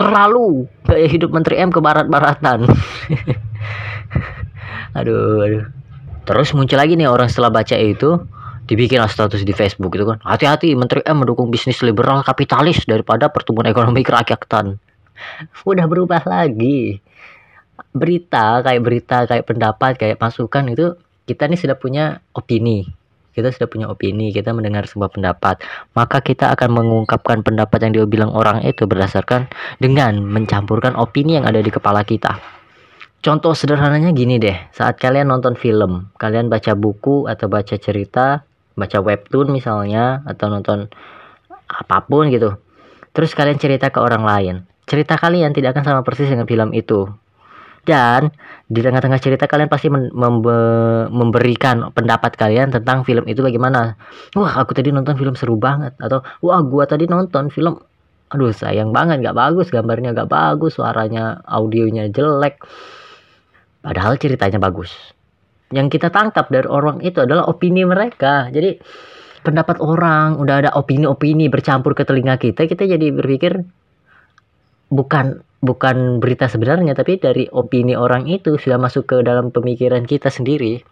Terlalu 0.00 0.64
gaya 0.88 1.04
hidup 1.04 1.28
Menteri 1.28 1.60
M 1.60 1.68
ke 1.68 1.76
barat-baratan. 1.76 2.64
aduh, 4.98 5.44
aduh. 5.44 5.75
Terus 6.26 6.50
muncul 6.52 6.76
lagi 6.76 6.98
nih 6.98 7.06
orang 7.06 7.30
setelah 7.30 7.54
baca 7.54 7.78
itu 7.78 8.18
dibikin 8.66 8.98
status 9.06 9.46
di 9.46 9.54
Facebook 9.54 9.94
gitu 9.94 10.10
kan. 10.10 10.18
Hati-hati 10.26 10.74
Menteri 10.74 11.06
M 11.06 11.22
mendukung 11.22 11.48
bisnis 11.54 11.78
liberal 11.86 12.26
kapitalis 12.26 12.82
daripada 12.82 13.30
pertumbuhan 13.30 13.70
ekonomi 13.70 14.02
kerakyatan. 14.02 14.76
Udah 15.70 15.86
berubah 15.86 16.26
lagi 16.26 16.98
berita 17.96 18.60
kayak 18.60 18.82
berita 18.84 19.24
kayak 19.24 19.44
pendapat 19.48 19.92
kayak 19.96 20.20
masukan 20.20 20.68
itu 20.68 20.96
kita 21.24 21.48
nih 21.48 21.58
sudah 21.60 21.76
punya 21.76 22.20
opini 22.36 22.84
kita 23.36 23.52
sudah 23.52 23.68
punya 23.68 23.86
opini 23.88 24.32
kita 24.32 24.52
mendengar 24.52 24.88
sebuah 24.88 25.12
pendapat 25.12 25.60
maka 25.92 26.20
kita 26.24 26.52
akan 26.56 26.72
mengungkapkan 26.72 27.44
pendapat 27.44 27.88
yang 27.88 27.92
dia 27.92 28.04
bilang 28.08 28.32
orang 28.32 28.64
itu 28.64 28.88
berdasarkan 28.88 29.48
dengan 29.80 30.24
mencampurkan 30.24 30.96
opini 30.96 31.36
yang 31.40 31.44
ada 31.44 31.60
di 31.60 31.68
kepala 31.68 32.04
kita 32.04 32.36
contoh 33.26 33.58
sederhananya 33.58 34.14
gini 34.14 34.38
deh. 34.38 34.54
Saat 34.70 35.02
kalian 35.02 35.26
nonton 35.26 35.58
film 35.58 36.14
kalian 36.14 36.46
baca 36.46 36.78
buku 36.78 37.26
atau 37.26 37.50
baca 37.50 37.74
cerita 37.74 38.46
baca 38.78 38.98
webtoon 39.02 39.50
misalnya 39.50 40.22
atau 40.22 40.46
nonton 40.46 40.86
apa 41.66 42.06
pun 42.06 42.30
gitu 42.30 42.54
terus 43.10 43.34
kalian 43.34 43.58
cerita 43.58 43.90
ke 43.90 43.98
orang 43.98 44.22
lain 44.22 44.54
cerita 44.86 45.18
kalian 45.18 45.50
tidak 45.50 45.74
akan 45.74 45.84
sama 45.84 46.00
persis 46.06 46.30
dengan 46.30 46.46
film 46.46 46.70
itu. 46.72 47.10
Dan 47.86 48.34
di 48.66 48.82
tengah-tengah 48.82 49.22
cerita 49.22 49.46
kalian 49.46 49.70
pasti 49.70 49.86
memberikan 49.86 51.94
pendapat 51.94 52.34
kalian 52.34 52.74
tentang 52.74 53.06
film 53.06 53.22
itu 53.30 53.46
bagaimana. 53.46 53.94
Wah 54.34 54.58
aku 54.58 54.74
tadi 54.74 54.90
nonton 54.90 55.14
film 55.14 55.38
seru 55.38 55.54
banget 55.54 55.94
atau 56.02 56.22
wah 56.42 56.58
gua 56.66 56.86
tadi 56.86 57.06
nonton 57.06 57.50
film 57.50 57.78
aduh 58.26 58.50
sayang 58.50 58.90
banget 58.90 59.22
nggak 59.22 59.38
bagus 59.38 59.70
gambarnya 59.70 60.10
nggak 60.10 60.26
bagus 60.26 60.74
suaranya 60.74 61.46
audionya 61.46 62.10
jelek 62.10 62.58
padahal 63.86 64.18
ceritanya 64.18 64.58
bagus. 64.58 64.90
Yang 65.70 65.98
kita 65.98 66.10
tangkap 66.10 66.50
dari 66.50 66.66
orang 66.66 66.98
itu 67.06 67.22
adalah 67.22 67.46
opini 67.46 67.86
mereka. 67.86 68.50
Jadi 68.50 68.82
pendapat 69.46 69.78
orang 69.78 70.42
udah 70.42 70.66
ada 70.66 70.70
opini-opini 70.74 71.46
bercampur 71.46 71.94
ke 71.94 72.02
telinga 72.02 72.34
kita 72.34 72.66
kita 72.66 72.82
jadi 72.82 73.14
berpikir 73.14 73.62
bukan 74.90 75.38
bukan 75.62 76.18
berita 76.18 76.50
sebenarnya 76.50 76.98
tapi 76.98 77.22
dari 77.22 77.46
opini 77.46 77.94
orang 77.94 78.26
itu 78.26 78.58
sudah 78.58 78.74
masuk 78.74 79.06
ke 79.06 79.16
dalam 79.22 79.54
pemikiran 79.54 80.02
kita 80.02 80.34
sendiri. 80.34 80.82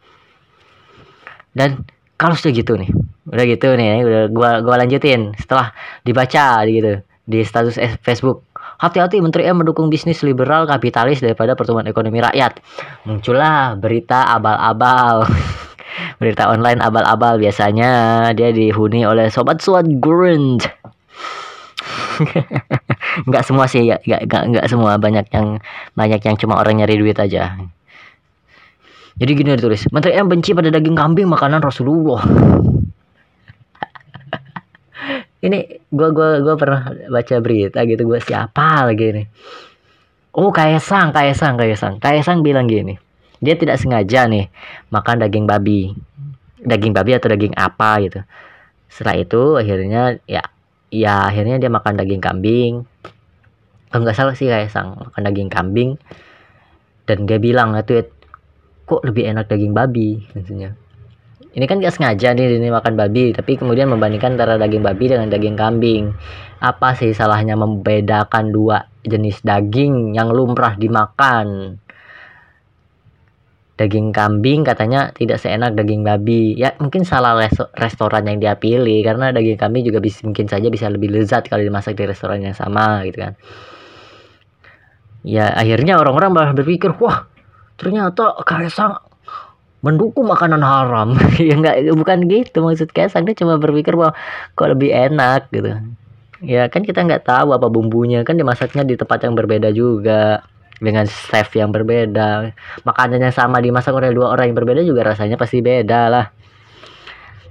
Dan 1.50 1.82
kalau 2.14 2.38
sudah 2.38 2.54
gitu 2.54 2.78
nih 2.78 2.90
udah 3.24 3.44
gitu 3.50 3.68
nih 3.74 4.06
udah 4.06 4.22
gua 4.30 4.62
gua 4.62 4.86
lanjutin 4.86 5.34
setelah 5.34 5.74
dibaca 6.06 6.62
gitu 6.68 7.02
di 7.26 7.40
status 7.42 7.80
Facebook 8.06 8.44
hati-hati 8.84 9.24
Menteri 9.24 9.48
M 9.48 9.64
mendukung 9.64 9.88
bisnis 9.88 10.20
liberal 10.20 10.68
kapitalis 10.68 11.24
daripada 11.24 11.56
pertumbuhan 11.56 11.88
ekonomi 11.88 12.20
rakyat. 12.20 12.60
Muncullah 13.08 13.80
berita 13.80 14.28
abal-abal. 14.28 15.24
Berita 16.20 16.50
online 16.50 16.82
abal-abal 16.82 17.40
biasanya. 17.40 18.28
Dia 18.36 18.52
dihuni 18.52 19.06
oleh 19.08 19.32
sobat 19.32 19.64
sobat 19.64 19.88
grunt. 20.02 20.66
Nggak 23.30 23.44
semua 23.46 23.66
sih 23.70 23.86
ya 23.86 23.98
nggak, 24.02 24.26
nggak 24.26 24.42
nggak 24.54 24.66
semua. 24.70 24.98
Banyak 24.98 25.26
yang 25.30 25.58
banyak 25.94 26.20
yang 26.22 26.36
cuma 26.38 26.58
orang 26.58 26.82
nyari 26.82 26.98
duit 26.98 27.18
aja. 27.18 27.54
Jadi 29.14 29.30
gini 29.38 29.54
ditulis 29.54 29.86
Menteri 29.94 30.18
M 30.18 30.26
benci 30.26 30.50
pada 30.50 30.74
daging 30.74 30.98
kambing 30.98 31.30
makanan 31.30 31.62
Rasulullah 31.62 32.22
ini 35.44 35.84
gua 35.92 36.08
gua 36.16 36.40
gua 36.40 36.56
pernah 36.56 36.88
baca 37.12 37.34
berita 37.44 37.84
gitu 37.84 38.08
gua 38.08 38.18
siapa 38.18 38.88
lagi 38.88 39.12
ini? 39.12 39.24
Oh 40.34 40.48
Kaisang 40.48 41.12
Kaisang 41.12 41.60
Kaisang 41.60 42.00
Kaisang 42.00 42.40
bilang 42.40 42.64
gini 42.64 42.96
dia 43.44 43.54
tidak 43.60 43.76
sengaja 43.76 44.24
nih 44.24 44.48
makan 44.88 45.20
daging 45.20 45.44
babi. 45.44 45.92
Daging 46.64 46.96
babi 46.96 47.12
atau 47.12 47.28
daging 47.28 47.52
apa 47.60 48.00
gitu. 48.00 48.20
Setelah 48.88 49.20
itu 49.20 49.42
akhirnya 49.60 50.16
ya 50.24 50.40
ya 50.88 51.28
akhirnya 51.28 51.60
dia 51.60 51.68
makan 51.68 52.00
daging 52.00 52.24
kambing. 52.24 52.88
Kalau 53.92 54.02
nggak 54.02 54.16
salah 54.16 54.32
sih 54.32 54.48
kayak 54.48 54.72
sang 54.72 54.96
makan 54.96 55.22
daging 55.28 55.50
kambing. 55.52 55.90
Dan 57.04 57.28
dia 57.28 57.36
bilang 57.36 57.76
itu 57.76 58.08
kok 58.88 59.04
lebih 59.04 59.28
enak 59.28 59.44
daging 59.52 59.76
babi? 59.76 60.24
Maksudnya 60.32 60.72
ini 61.54 61.70
kan 61.70 61.78
gak 61.78 61.94
sengaja 61.94 62.34
nih 62.34 62.58
ini 62.58 62.66
makan 62.66 62.98
babi 62.98 63.30
tapi 63.30 63.54
kemudian 63.54 63.86
membandingkan 63.86 64.34
antara 64.34 64.58
daging 64.58 64.82
babi 64.82 65.06
dengan 65.06 65.30
daging 65.30 65.54
kambing. 65.54 66.10
Apa 66.58 66.98
sih 66.98 67.14
salahnya 67.14 67.54
membedakan 67.54 68.50
dua 68.50 68.90
jenis 69.06 69.38
daging 69.46 70.18
yang 70.18 70.34
lumrah 70.34 70.74
dimakan? 70.74 71.78
Daging 73.78 74.10
kambing 74.10 74.66
katanya 74.66 75.14
tidak 75.14 75.38
seenak 75.38 75.78
daging 75.78 76.02
babi. 76.02 76.58
Ya 76.58 76.74
mungkin 76.82 77.06
salah 77.06 77.38
restoran 77.78 78.26
yang 78.26 78.42
dia 78.42 78.58
pilih 78.58 79.06
karena 79.06 79.30
daging 79.30 79.54
kambing 79.54 79.86
juga 79.86 80.02
bisa 80.02 80.26
mungkin 80.26 80.50
saja 80.50 80.66
bisa 80.66 80.90
lebih 80.90 81.14
lezat 81.14 81.46
kalau 81.46 81.62
dimasak 81.62 81.94
di 81.94 82.02
restoran 82.02 82.42
yang 82.42 82.58
sama 82.58 83.06
gitu 83.06 83.30
kan. 83.30 83.38
Ya 85.22 85.54
akhirnya 85.54 86.02
orang-orang 86.02 86.34
malah 86.34 86.50
berpikir 86.50 86.98
wah 86.98 87.30
ternyata 87.78 88.42
Kaisang 88.42 89.13
mendukung 89.84 90.24
makanan 90.24 90.64
haram. 90.64 91.12
Ya 91.38 91.60
enggak 91.60 91.76
bukan 91.92 92.24
gitu 92.24 92.64
maksud 92.64 92.88
Kaisang 92.96 93.28
dia 93.28 93.36
cuma 93.36 93.60
berpikir 93.60 93.92
bahwa 93.92 94.16
kok 94.56 94.68
lebih 94.72 94.90
enak 94.90 95.52
gitu. 95.52 95.76
Ya 96.40 96.72
kan 96.72 96.88
kita 96.88 97.04
nggak 97.04 97.28
tahu 97.28 97.52
apa 97.52 97.68
bumbunya. 97.68 98.24
Kan 98.24 98.40
dimasaknya 98.40 98.88
di 98.88 98.96
tempat 98.96 99.20
yang 99.28 99.36
berbeda 99.36 99.68
juga. 99.76 100.40
Dengan 100.80 101.04
chef 101.06 101.52
yang 101.54 101.70
berbeda. 101.70 102.50
Makanan 102.82 103.20
yang 103.20 103.34
sama 103.36 103.60
dimasak 103.60 103.92
oleh 103.92 104.10
dua 104.10 104.32
orang 104.32 104.50
yang 104.50 104.58
berbeda 104.58 104.80
juga 104.82 105.04
rasanya 105.12 105.36
pasti 105.36 105.60
beda 105.60 106.08
lah. 106.08 106.26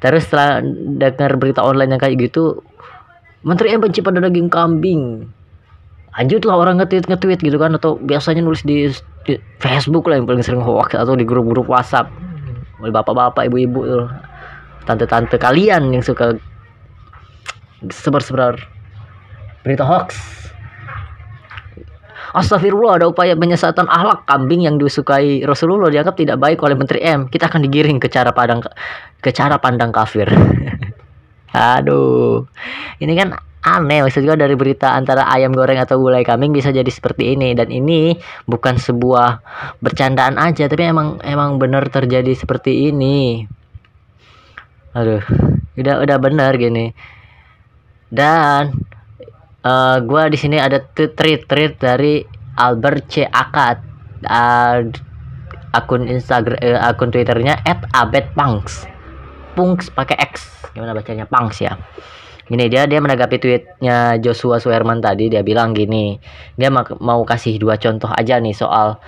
Terus 0.02 0.28
setelah 0.28 0.60
dengar 1.00 1.40
berita 1.40 1.64
online 1.64 1.96
yang 1.96 2.02
kayak 2.02 2.20
gitu 2.20 2.60
menteri 3.48 3.72
yang 3.72 3.80
benci 3.80 4.04
pada 4.04 4.20
daging 4.20 4.52
kambing. 4.52 5.32
Lanjutlah 6.14 6.56
orang 6.60 6.84
nge-tweet 6.84 7.08
nge-tweet 7.08 7.40
gitu 7.40 7.58
kan 7.58 7.74
atau 7.80 7.96
biasanya 7.98 8.44
nulis 8.44 8.62
di, 8.68 8.92
di 9.24 9.40
Facebook 9.60 10.08
lah 10.12 10.20
yang 10.20 10.28
paling 10.28 10.44
sering 10.44 10.64
hoax 10.64 10.96
atau 10.96 11.16
di 11.16 11.24
grup-grup 11.24 11.68
WhatsApp 11.68 12.12
bapak-bapak 12.84 13.48
ibu-ibu 13.48 13.80
tuh 13.88 14.06
tante-tante 14.84 15.40
kalian 15.40 15.96
yang 15.96 16.04
suka 16.04 16.36
sebar-sebar 17.88 18.60
berita 19.64 19.88
hoax 19.88 20.44
Astagfirullah 22.34 22.98
ada 22.98 23.06
upaya 23.06 23.38
penyesatan 23.38 23.86
akhlak 23.86 24.26
kambing 24.26 24.66
yang 24.66 24.82
disukai 24.82 25.46
Rasulullah 25.46 25.94
dianggap 25.94 26.18
tidak 26.18 26.42
baik 26.42 26.66
oleh 26.66 26.74
Menteri 26.74 27.06
M. 27.06 27.30
Kita 27.30 27.46
akan 27.46 27.62
digiring 27.62 28.02
ke 28.02 28.10
cara 28.10 28.34
pandang 28.34 28.66
ke 29.22 29.30
cara 29.30 29.62
pandang 29.62 29.94
kafir. 29.94 30.26
Aduh. 31.54 32.42
Ini 32.98 33.14
kan 33.14 33.38
aneh 33.64 34.04
maksud 34.04 34.28
juga 34.28 34.44
dari 34.44 34.60
berita 34.60 34.92
antara 34.92 35.24
ayam 35.32 35.56
goreng 35.56 35.80
atau 35.80 35.96
gulai 35.96 36.28
kambing 36.28 36.52
bisa 36.52 36.70
jadi 36.70 36.88
seperti 36.92 37.34
ini. 37.34 37.56
Dan 37.56 37.72
ini 37.72 38.14
bukan 38.44 38.76
sebuah 38.76 39.40
bercandaan 39.80 40.36
aja 40.36 40.68
tapi 40.68 40.84
emang 40.84 41.24
emang 41.24 41.56
benar 41.58 41.88
terjadi 41.88 42.36
seperti 42.36 42.92
ini. 42.92 43.48
Aduh, 44.94 45.24
udah 45.80 45.96
udah 46.04 46.18
benar 46.20 46.60
gini. 46.60 46.92
Dan 48.12 48.76
uh, 49.66 49.98
gua 50.04 50.28
di 50.28 50.38
sini 50.38 50.60
ada 50.60 50.84
tweet 50.84 51.48
tweet 51.48 51.80
dari 51.80 52.22
Albert 52.60 53.10
C. 53.10 53.26
Akad 53.26 53.82
uh, 54.28 54.86
akun 55.74 56.06
Instagram 56.06 56.60
uh, 56.62 56.92
akun 56.92 57.10
Twitternya 57.10 57.64
@abedpunks. 57.96 58.86
Punks 59.56 59.90
pakai 59.90 60.20
X. 60.30 60.52
Gimana 60.76 60.94
bacanya? 60.94 61.26
Punks 61.26 61.64
ya 61.64 61.80
gini 62.50 62.68
dia 62.68 62.84
dia 62.90 63.00
menanggapi 63.00 63.40
tweetnya 63.40 64.20
Joshua 64.20 64.60
Suherman 64.60 65.00
tadi 65.00 65.32
dia 65.32 65.46
bilang 65.46 65.72
gini 65.72 66.20
dia 66.60 66.68
mau 67.00 67.22
kasih 67.24 67.56
dua 67.56 67.80
contoh 67.80 68.12
aja 68.12 68.40
nih 68.40 68.52
soal 68.52 69.00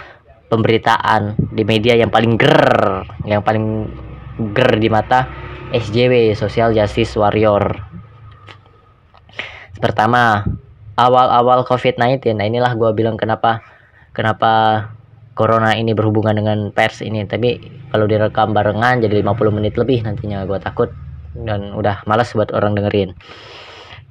pemberitaan 0.47 1.35
di 1.51 1.67
media 1.67 1.99
yang 1.99 2.13
paling 2.13 2.39
ger 2.39 3.03
yang 3.27 3.43
paling 3.43 3.91
ger 4.55 4.71
di 4.79 4.87
mata 4.87 5.27
SJW 5.75 6.37
Social 6.37 6.71
Justice 6.71 7.17
Warrior 7.19 7.95
Pertama, 9.75 10.47
awal-awal 10.95 11.67
COVID-19. 11.67 12.39
Nah, 12.39 12.47
inilah 12.47 12.71
gue 12.79 12.89
bilang 12.95 13.19
kenapa 13.19 13.59
kenapa 14.15 14.51
corona 15.35 15.75
ini 15.75 15.91
berhubungan 15.91 16.31
dengan 16.31 16.71
pers 16.71 17.03
ini. 17.03 17.27
Tapi 17.27 17.59
kalau 17.91 18.07
direkam 18.07 18.55
barengan 18.55 19.03
jadi 19.03 19.19
50 19.19 19.51
menit 19.51 19.75
lebih 19.75 20.07
nantinya 20.07 20.47
gue 20.47 20.59
takut 20.63 20.89
dan 21.35 21.75
udah 21.75 22.07
malas 22.07 22.31
buat 22.31 22.49
orang 22.55 22.79
dengerin. 22.79 23.11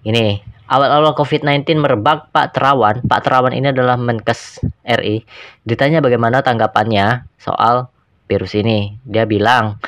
Ini 0.05 0.45
awal-awal 0.69 1.17
COVID-19 1.17 1.81
merebak 1.81 2.29
Pak 2.31 2.57
Terawan. 2.57 3.01
Pak 3.05 3.21
Terawan 3.25 3.57
ini 3.57 3.73
adalah 3.73 3.97
Menkes 3.97 4.61
RI. 4.85 5.25
Ditanya 5.65 6.05
bagaimana 6.05 6.45
tanggapannya 6.45 7.25
soal 7.41 7.89
virus 8.29 8.53
ini. 8.57 9.01
Dia 9.05 9.25
bilang 9.25 9.81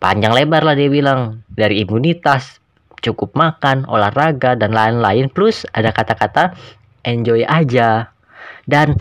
panjang 0.00 0.32
lebar 0.32 0.64
lah 0.64 0.76
dia 0.76 0.88
bilang 0.88 1.44
dari 1.52 1.84
imunitas 1.84 2.60
cukup 2.98 3.36
makan, 3.38 3.86
olahraga 3.86 4.58
dan 4.58 4.74
lain-lain 4.74 5.30
plus 5.30 5.68
ada 5.76 5.92
kata-kata 5.92 6.56
enjoy 7.06 7.44
aja. 7.44 8.10
Dan 8.68 8.96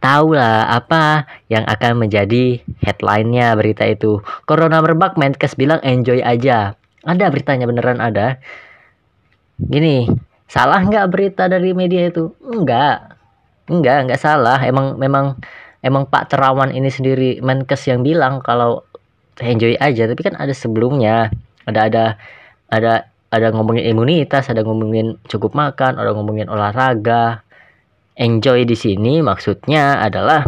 tahulah 0.00 0.72
apa 0.72 1.28
yang 1.52 1.68
akan 1.68 2.00
menjadi 2.00 2.64
headline-nya 2.80 3.52
berita 3.52 3.84
itu. 3.84 4.24
Corona 4.48 4.80
merebak, 4.80 5.20
Menkes 5.20 5.54
bilang 5.60 5.78
enjoy 5.84 6.24
aja. 6.24 6.79
Ada 7.04 7.32
beritanya 7.32 7.64
beneran 7.64 8.00
ada. 8.00 8.36
Gini, 9.56 10.08
salah 10.44 10.84
nggak 10.84 11.06
berita 11.08 11.48
dari 11.48 11.72
media 11.72 12.08
itu? 12.08 12.32
Enggak. 12.44 13.16
Enggak, 13.68 14.08
enggak 14.08 14.20
salah. 14.20 14.60
Emang 14.60 15.00
memang 15.00 15.40
emang 15.80 16.04
Pak 16.04 16.32
Terawan 16.32 16.72
ini 16.72 16.92
sendiri 16.92 17.40
Menkes 17.40 17.88
yang 17.88 18.04
bilang 18.04 18.44
kalau 18.44 18.84
enjoy 19.40 19.76
aja, 19.80 20.04
tapi 20.04 20.20
kan 20.20 20.36
ada 20.36 20.52
sebelumnya. 20.52 21.32
Ada 21.64 21.80
ada 21.88 22.04
ada 22.68 22.92
ada 23.30 23.48
ngomongin 23.54 23.86
imunitas, 23.88 24.50
ada 24.52 24.60
ngomongin 24.60 25.16
cukup 25.30 25.56
makan, 25.56 25.96
ada 25.96 26.12
ngomongin 26.12 26.52
olahraga. 26.52 27.40
Enjoy 28.20 28.68
di 28.68 28.76
sini 28.76 29.24
maksudnya 29.24 30.04
adalah 30.04 30.44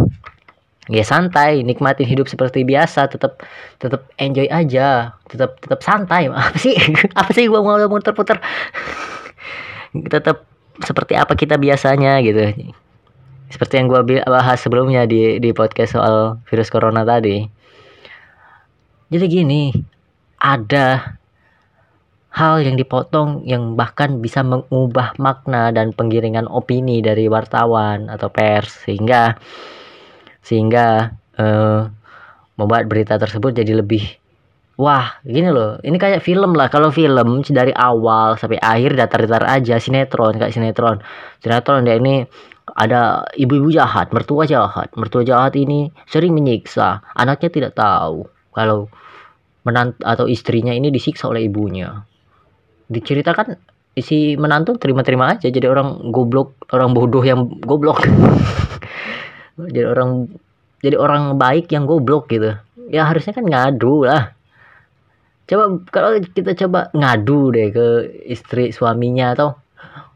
ya 0.92 1.02
santai, 1.02 1.64
nikmatin 1.64 2.06
hidup 2.06 2.28
seperti 2.28 2.62
biasa, 2.62 3.08
tetap 3.08 3.40
tetap 3.80 4.06
enjoy 4.20 4.46
aja, 4.52 5.16
tetap 5.26 5.58
tetap 5.58 5.80
santai. 5.80 6.28
Apa 6.32 6.58
sih? 6.60 6.76
Apa 7.16 7.30
sih 7.32 7.48
gua 7.48 7.64
mau 7.64 7.80
muter-puter? 7.88 8.38
tetap 10.12 10.46
seperti 10.80 11.14
apa 11.14 11.36
kita 11.36 11.60
biasanya 11.60 12.18
gitu. 12.24 12.72
seperti 13.52 13.76
yang 13.76 13.92
gue 13.92 14.24
bahas 14.24 14.56
sebelumnya 14.64 15.04
di 15.04 15.36
di 15.36 15.52
podcast 15.52 15.92
soal 16.00 16.40
virus 16.48 16.72
corona 16.72 17.04
tadi 17.04 17.44
jadi 19.12 19.28
gini 19.28 19.76
ada 20.40 21.20
hal 22.32 22.64
yang 22.64 22.80
dipotong 22.80 23.44
yang 23.44 23.76
bahkan 23.76 24.24
bisa 24.24 24.40
mengubah 24.40 25.12
makna 25.20 25.68
dan 25.68 25.92
penggiringan 25.92 26.48
opini 26.48 27.04
dari 27.04 27.28
wartawan 27.28 28.08
atau 28.08 28.32
pers 28.32 28.88
sehingga 28.88 29.36
sehingga 30.42 31.16
uh, 31.38 31.88
membuat 32.58 32.90
berita 32.90 33.16
tersebut 33.16 33.56
jadi 33.56 33.78
lebih 33.78 34.02
wah 34.76 35.22
gini 35.22 35.48
loh. 35.48 35.78
Ini 35.80 35.96
kayak 35.96 36.24
film 36.24 36.58
lah. 36.58 36.66
Kalau 36.66 36.90
film 36.90 37.46
dari 37.46 37.72
awal 37.72 38.34
sampai 38.36 38.58
akhir 38.58 38.98
datar-datar 38.98 39.46
aja 39.46 39.78
sinetron 39.78 40.36
kayak 40.36 40.52
sinetron. 40.52 40.98
Sinetron 41.42 41.86
dia 41.86 41.96
ini 41.96 42.26
ada 42.74 43.26
ibu-ibu 43.38 43.70
jahat 43.72 44.10
mertua 44.10 44.44
jahat. 44.48 44.92
Mertua 44.98 45.22
jahat 45.22 45.54
ini 45.58 45.90
sering 46.10 46.34
menyiksa. 46.34 47.02
Anaknya 47.14 47.50
tidak 47.50 47.72
tahu 47.78 48.26
kalau 48.52 48.90
menant 49.62 49.94
atau 50.02 50.26
istrinya 50.26 50.74
ini 50.74 50.90
disiksa 50.90 51.30
oleh 51.30 51.46
ibunya. 51.46 52.02
Diceritakan 52.90 53.72
isi 53.92 54.40
menantu 54.40 54.80
terima-terima 54.80 55.36
aja 55.36 55.52
jadi 55.52 55.68
orang 55.68 56.08
goblok 56.08 56.56
orang 56.72 56.96
bodoh 56.96 57.20
yang 57.20 57.44
goblok 57.60 58.08
jadi 59.58 59.92
orang 59.92 60.32
jadi 60.82 60.96
orang 60.98 61.38
baik 61.38 61.70
yang 61.70 61.86
goblok 61.86 62.28
gitu. 62.32 62.58
Ya 62.90 63.06
harusnya 63.06 63.32
kan 63.32 63.46
ngadu 63.46 64.08
lah. 64.08 64.34
Coba 65.46 65.64
kalau 65.94 66.10
kita 66.18 66.58
coba 66.66 66.90
ngadu 66.90 67.54
deh 67.54 67.68
ke 67.70 67.86
istri 68.26 68.74
suaminya 68.74 69.36
atau 69.36 69.54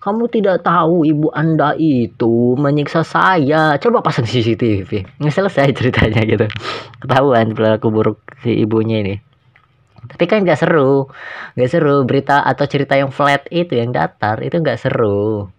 kamu 0.03 0.31
tidak 0.31 0.62
tahu 0.62 1.03
ibu 1.03 1.31
anda 1.35 1.75
itu 1.79 2.59
menyiksa 2.59 3.07
saya. 3.07 3.79
Coba 3.79 4.03
pasang 4.03 4.27
CCTV 4.27 5.22
nggak 5.22 5.35
selesai 5.35 5.70
ceritanya 5.75 6.22
gitu. 6.27 6.46
Ketahuan 7.03 7.55
pelaku 7.55 7.87
buruk 7.90 8.18
si 8.42 8.59
ibunya 8.59 9.03
ini. 9.07 9.14
Tapi 10.07 10.25
kan 10.27 10.42
nggak 10.42 10.59
seru. 10.59 11.11
Nggak 11.55 11.70
seru 11.70 12.03
berita 12.03 12.42
atau 12.42 12.66
cerita 12.66 12.99
yang 12.99 13.14
flat 13.14 13.46
itu 13.55 13.79
yang 13.79 13.94
datar 13.94 14.42
itu 14.42 14.59
nggak 14.59 14.79
seru 14.79 15.51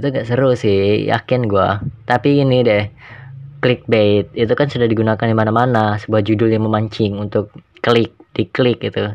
itu 0.00 0.08
nggak 0.08 0.26
seru 0.26 0.56
sih 0.56 1.06
yakin 1.06 1.46
gua. 1.46 1.84
Tapi 2.08 2.40
ini 2.42 2.64
deh 2.64 2.88
clickbait. 3.60 4.32
Itu 4.32 4.56
kan 4.56 4.72
sudah 4.72 4.88
digunakan 4.88 5.20
di 5.20 5.36
mana-mana 5.36 6.00
sebuah 6.00 6.24
judul 6.24 6.48
yang 6.50 6.64
memancing 6.64 7.20
untuk 7.20 7.52
klik 7.84 8.16
diklik 8.32 8.80
itu 8.80 9.12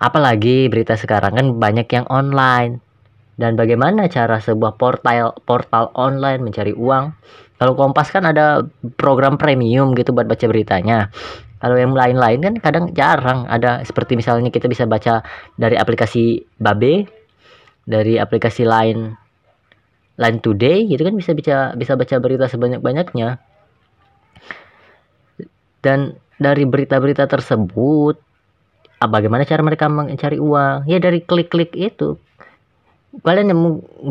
apalagi 0.00 0.68
berita 0.68 0.94
sekarang 0.96 1.32
kan 1.36 1.46
banyak 1.56 1.88
yang 1.92 2.06
online. 2.08 2.80
Dan 3.36 3.52
bagaimana 3.52 4.08
cara 4.08 4.40
sebuah 4.40 4.80
portal 4.80 5.36
portal 5.44 5.92
online 5.92 6.40
mencari 6.40 6.72
uang? 6.72 7.12
Kalau 7.60 7.72
Kompas 7.76 8.08
kan 8.08 8.24
ada 8.24 8.64
program 8.96 9.36
premium 9.36 9.92
gitu 9.92 10.16
buat 10.16 10.24
baca 10.24 10.44
beritanya. 10.48 11.12
Kalau 11.60 11.76
yang 11.76 11.92
lain-lain 11.92 12.40
kan 12.40 12.54
kadang 12.60 12.84
jarang. 12.96 13.44
Ada 13.48 13.84
seperti 13.84 14.16
misalnya 14.16 14.48
kita 14.48 14.72
bisa 14.72 14.88
baca 14.88 15.20
dari 15.56 15.76
aplikasi 15.76 16.48
Babe 16.56 17.08
dari 17.84 18.16
aplikasi 18.16 18.64
lain 18.64 19.12
Line 20.16 20.40
Today 20.40 20.88
gitu 20.88 21.04
kan 21.04 21.14
bisa 21.14 21.36
bisa 21.36 21.76
bisa 21.76 21.92
baca 21.92 22.16
berita 22.20 22.48
sebanyak-banyaknya. 22.48 23.36
Dan 25.84 26.18
dari 26.40 26.64
berita-berita 26.64 27.28
tersebut 27.28 28.16
ah, 29.00 29.08
bagaimana 29.08 29.44
cara 29.44 29.60
mereka 29.60 29.86
mencari 29.92 30.40
uang? 30.40 30.88
Ya 30.88 30.98
dari 30.98 31.20
klik-klik 31.20 31.76
itu. 31.76 32.16
Kalian 33.16 33.48
yang 33.48 33.60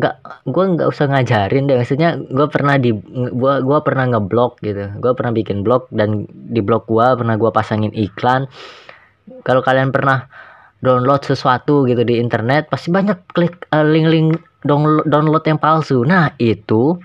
nggak 0.02 0.16
gue 0.50 0.66
nggak 0.66 0.90
usah 0.90 1.06
ngajarin 1.06 1.70
deh 1.70 1.78
maksudnya 1.78 2.18
gue 2.18 2.48
pernah 2.50 2.82
di 2.82 2.90
gue 3.14 3.54
gua 3.62 3.86
pernah 3.86 4.10
ngeblok 4.10 4.62
gitu. 4.66 4.90
Gue 4.98 5.14
pernah 5.14 5.34
bikin 5.34 5.62
blog 5.62 5.90
dan 5.94 6.26
di 6.30 6.62
blog 6.62 6.90
gue 6.90 7.06
pernah 7.18 7.38
gue 7.38 7.50
pasangin 7.54 7.94
iklan. 7.94 8.50
Kalau 9.46 9.62
kalian 9.62 9.90
pernah 9.94 10.26
download 10.86 11.26
sesuatu 11.26 11.86
gitu 11.90 12.06
di 12.06 12.22
internet 12.22 12.70
pasti 12.70 12.94
banyak 12.94 13.18
klik 13.34 13.66
uh, 13.74 13.82
link-link 13.82 14.38
download 14.66 15.06
download 15.06 15.44
yang 15.46 15.62
palsu 15.62 16.02
nah 16.04 16.34
itu 16.42 16.98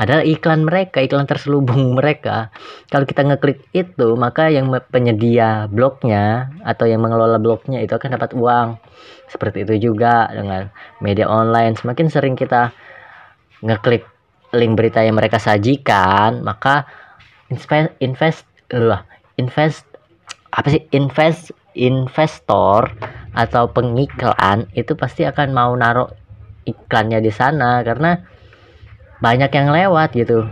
adalah 0.00 0.24
iklan 0.24 0.64
mereka, 0.64 1.04
iklan 1.04 1.28
terselubung 1.28 1.92
mereka. 2.00 2.48
Kalau 2.88 3.04
kita 3.04 3.20
ngeklik 3.20 3.68
itu, 3.76 4.16
maka 4.16 4.48
yang 4.48 4.72
penyedia 4.88 5.68
blognya 5.68 6.48
atau 6.64 6.88
yang 6.88 7.04
mengelola 7.04 7.36
blognya 7.36 7.84
itu 7.84 7.92
akan 7.92 8.16
dapat 8.16 8.32
uang. 8.32 8.80
Seperti 9.28 9.68
itu 9.68 9.92
juga 9.92 10.24
dengan 10.32 10.72
media 11.04 11.28
online. 11.28 11.76
Semakin 11.76 12.08
sering 12.08 12.32
kita 12.32 12.72
ngeklik 13.60 14.08
link 14.56 14.72
berita 14.72 15.04
yang 15.04 15.20
mereka 15.20 15.36
sajikan, 15.36 16.40
maka 16.40 16.88
invest 17.52 17.92
invest 18.00 18.48
invest 19.36 19.84
apa 20.50 20.66
sih 20.72 20.82
invest 20.90 21.54
investor 21.78 22.90
atau 23.38 23.70
pengiklan 23.70 24.66
itu 24.74 24.98
pasti 24.98 25.22
akan 25.22 25.54
mau 25.54 25.70
naruh 25.78 26.10
iklannya 26.64 27.18
di 27.24 27.32
sana 27.32 27.80
karena 27.80 28.20
banyak 29.20 29.50
yang 29.52 29.68
lewat 29.70 30.16
gitu. 30.16 30.48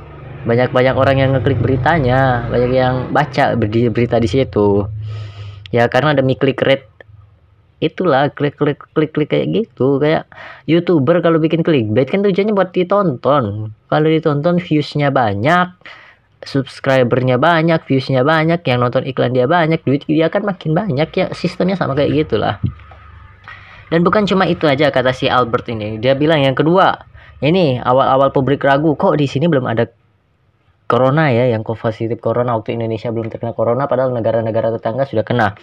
Banyak 0.46 0.70
banyak 0.70 0.94
orang 0.94 1.16
yang 1.18 1.30
ngeklik 1.34 1.58
beritanya 1.58 2.46
banyak 2.46 2.70
yang 2.72 2.94
baca 3.10 3.56
berita 3.58 4.16
di 4.22 4.28
situ. 4.28 4.86
Ya 5.74 5.88
karena 5.90 6.16
demi 6.16 6.38
klik 6.38 6.60
rate 6.64 6.88
itulah 7.78 8.30
klik 8.32 8.56
klik 8.56 8.80
klik 8.94 9.12
klik 9.12 9.28
kayak 9.28 9.48
gitu. 9.52 9.98
Kayak 9.98 10.30
youtuber 10.68 11.20
kalau 11.20 11.42
bikin 11.42 11.64
clickbait 11.66 12.08
kan 12.08 12.24
tujuannya 12.24 12.54
buat 12.54 12.70
ditonton. 12.72 13.74
Kalau 13.88 14.08
ditonton 14.08 14.62
viewsnya 14.62 15.10
banyak 15.10 15.74
subscribernya 16.38 17.34
banyak 17.34 17.82
viewsnya 17.82 18.22
banyak 18.22 18.62
yang 18.62 18.78
nonton 18.78 19.02
iklan 19.10 19.34
dia 19.34 19.50
banyak 19.50 19.82
duit 19.82 20.06
dia 20.06 20.30
kan 20.30 20.46
makin 20.46 20.72
banyak. 20.72 21.08
Ya 21.12 21.26
sistemnya 21.34 21.74
sama 21.74 21.98
kayak 21.98 22.26
gitulah 22.26 22.62
dan 23.88 24.00
bukan 24.04 24.28
cuma 24.28 24.44
itu 24.44 24.68
aja 24.68 24.92
kata 24.92 25.12
si 25.16 25.28
Albert 25.28 25.68
ini. 25.72 25.96
Dia 25.96 26.12
bilang 26.16 26.44
yang 26.44 26.52
kedua 26.56 26.96
ini 27.40 27.80
awal-awal 27.80 28.34
publik 28.34 28.60
ragu 28.64 28.92
kok 28.98 29.16
di 29.16 29.24
sini 29.24 29.48
belum 29.48 29.64
ada 29.64 29.88
corona 30.88 31.28
ya 31.28 31.52
yang 31.52 31.62
positif 31.62 32.16
corona 32.18 32.56
waktu 32.56 32.74
Indonesia 32.74 33.12
belum 33.12 33.28
terkena 33.28 33.52
corona 33.52 33.84
padahal 33.84 34.12
negara-negara 34.12 34.72
tetangga 34.76 35.04
sudah 35.04 35.24
kena. 35.24 35.56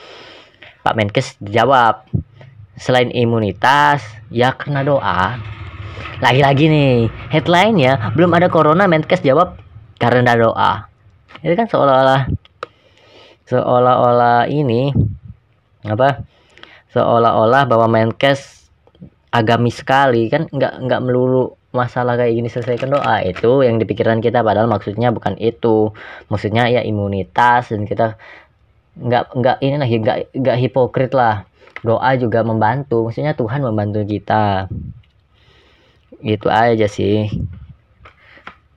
Pak 0.85 0.93
Menkes 0.93 1.37
jawab 1.41 2.05
selain 2.77 3.09
imunitas 3.09 4.05
ya 4.29 4.53
kena 4.53 4.85
doa. 4.85 5.41
Lagi-lagi 6.21 6.69
nih 6.69 6.93
headline 7.33 7.75
ya 7.81 8.13
belum 8.13 8.31
ada 8.37 8.47
corona 8.53 8.85
Menkes 8.85 9.25
jawab 9.25 9.57
karena 9.97 10.37
doa. 10.37 10.87
Itu 11.41 11.53
kan 11.57 11.67
seolah-olah 11.67 12.29
seolah-olah 13.45 14.49
ini 14.49 14.89
apa 15.85 16.25
seolah-olah 16.95 17.67
bahwa 17.67 17.91
Menkes 17.91 18.71
agamis 19.35 19.83
sekali 19.83 20.31
kan 20.31 20.47
nggak 20.47 20.87
nggak 20.87 21.01
melulu 21.03 21.59
masalah 21.75 22.15
kayak 22.15 22.39
gini 22.39 22.47
selesaikan 22.47 22.95
doa. 22.95 23.19
Itu 23.27 23.67
yang 23.67 23.75
dipikiran 23.83 24.23
kita 24.23 24.39
padahal 24.39 24.71
maksudnya 24.71 25.11
bukan 25.11 25.35
itu. 25.35 25.91
Maksudnya 26.31 26.71
ya 26.71 26.81
imunitas 26.87 27.75
dan 27.75 27.83
kita 27.83 28.15
nggak 28.95 29.35
nggak 29.35 29.57
ini 29.59 29.75
lah 29.75 29.87
nggak 29.91 30.17
nggak 30.31 30.57
hipokrit 30.63 31.11
lah. 31.11 31.43
Doa 31.83 32.15
juga 32.15 32.41
membantu 32.47 33.11
maksudnya 33.11 33.35
Tuhan 33.35 33.59
membantu 33.59 34.07
kita. 34.07 34.71
Itu 36.23 36.47
aja 36.47 36.87
sih. 36.87 37.27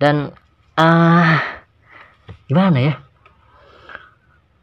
Dan 0.02 0.34
ah 0.74 1.38
gimana 2.50 2.78
ya 2.82 3.07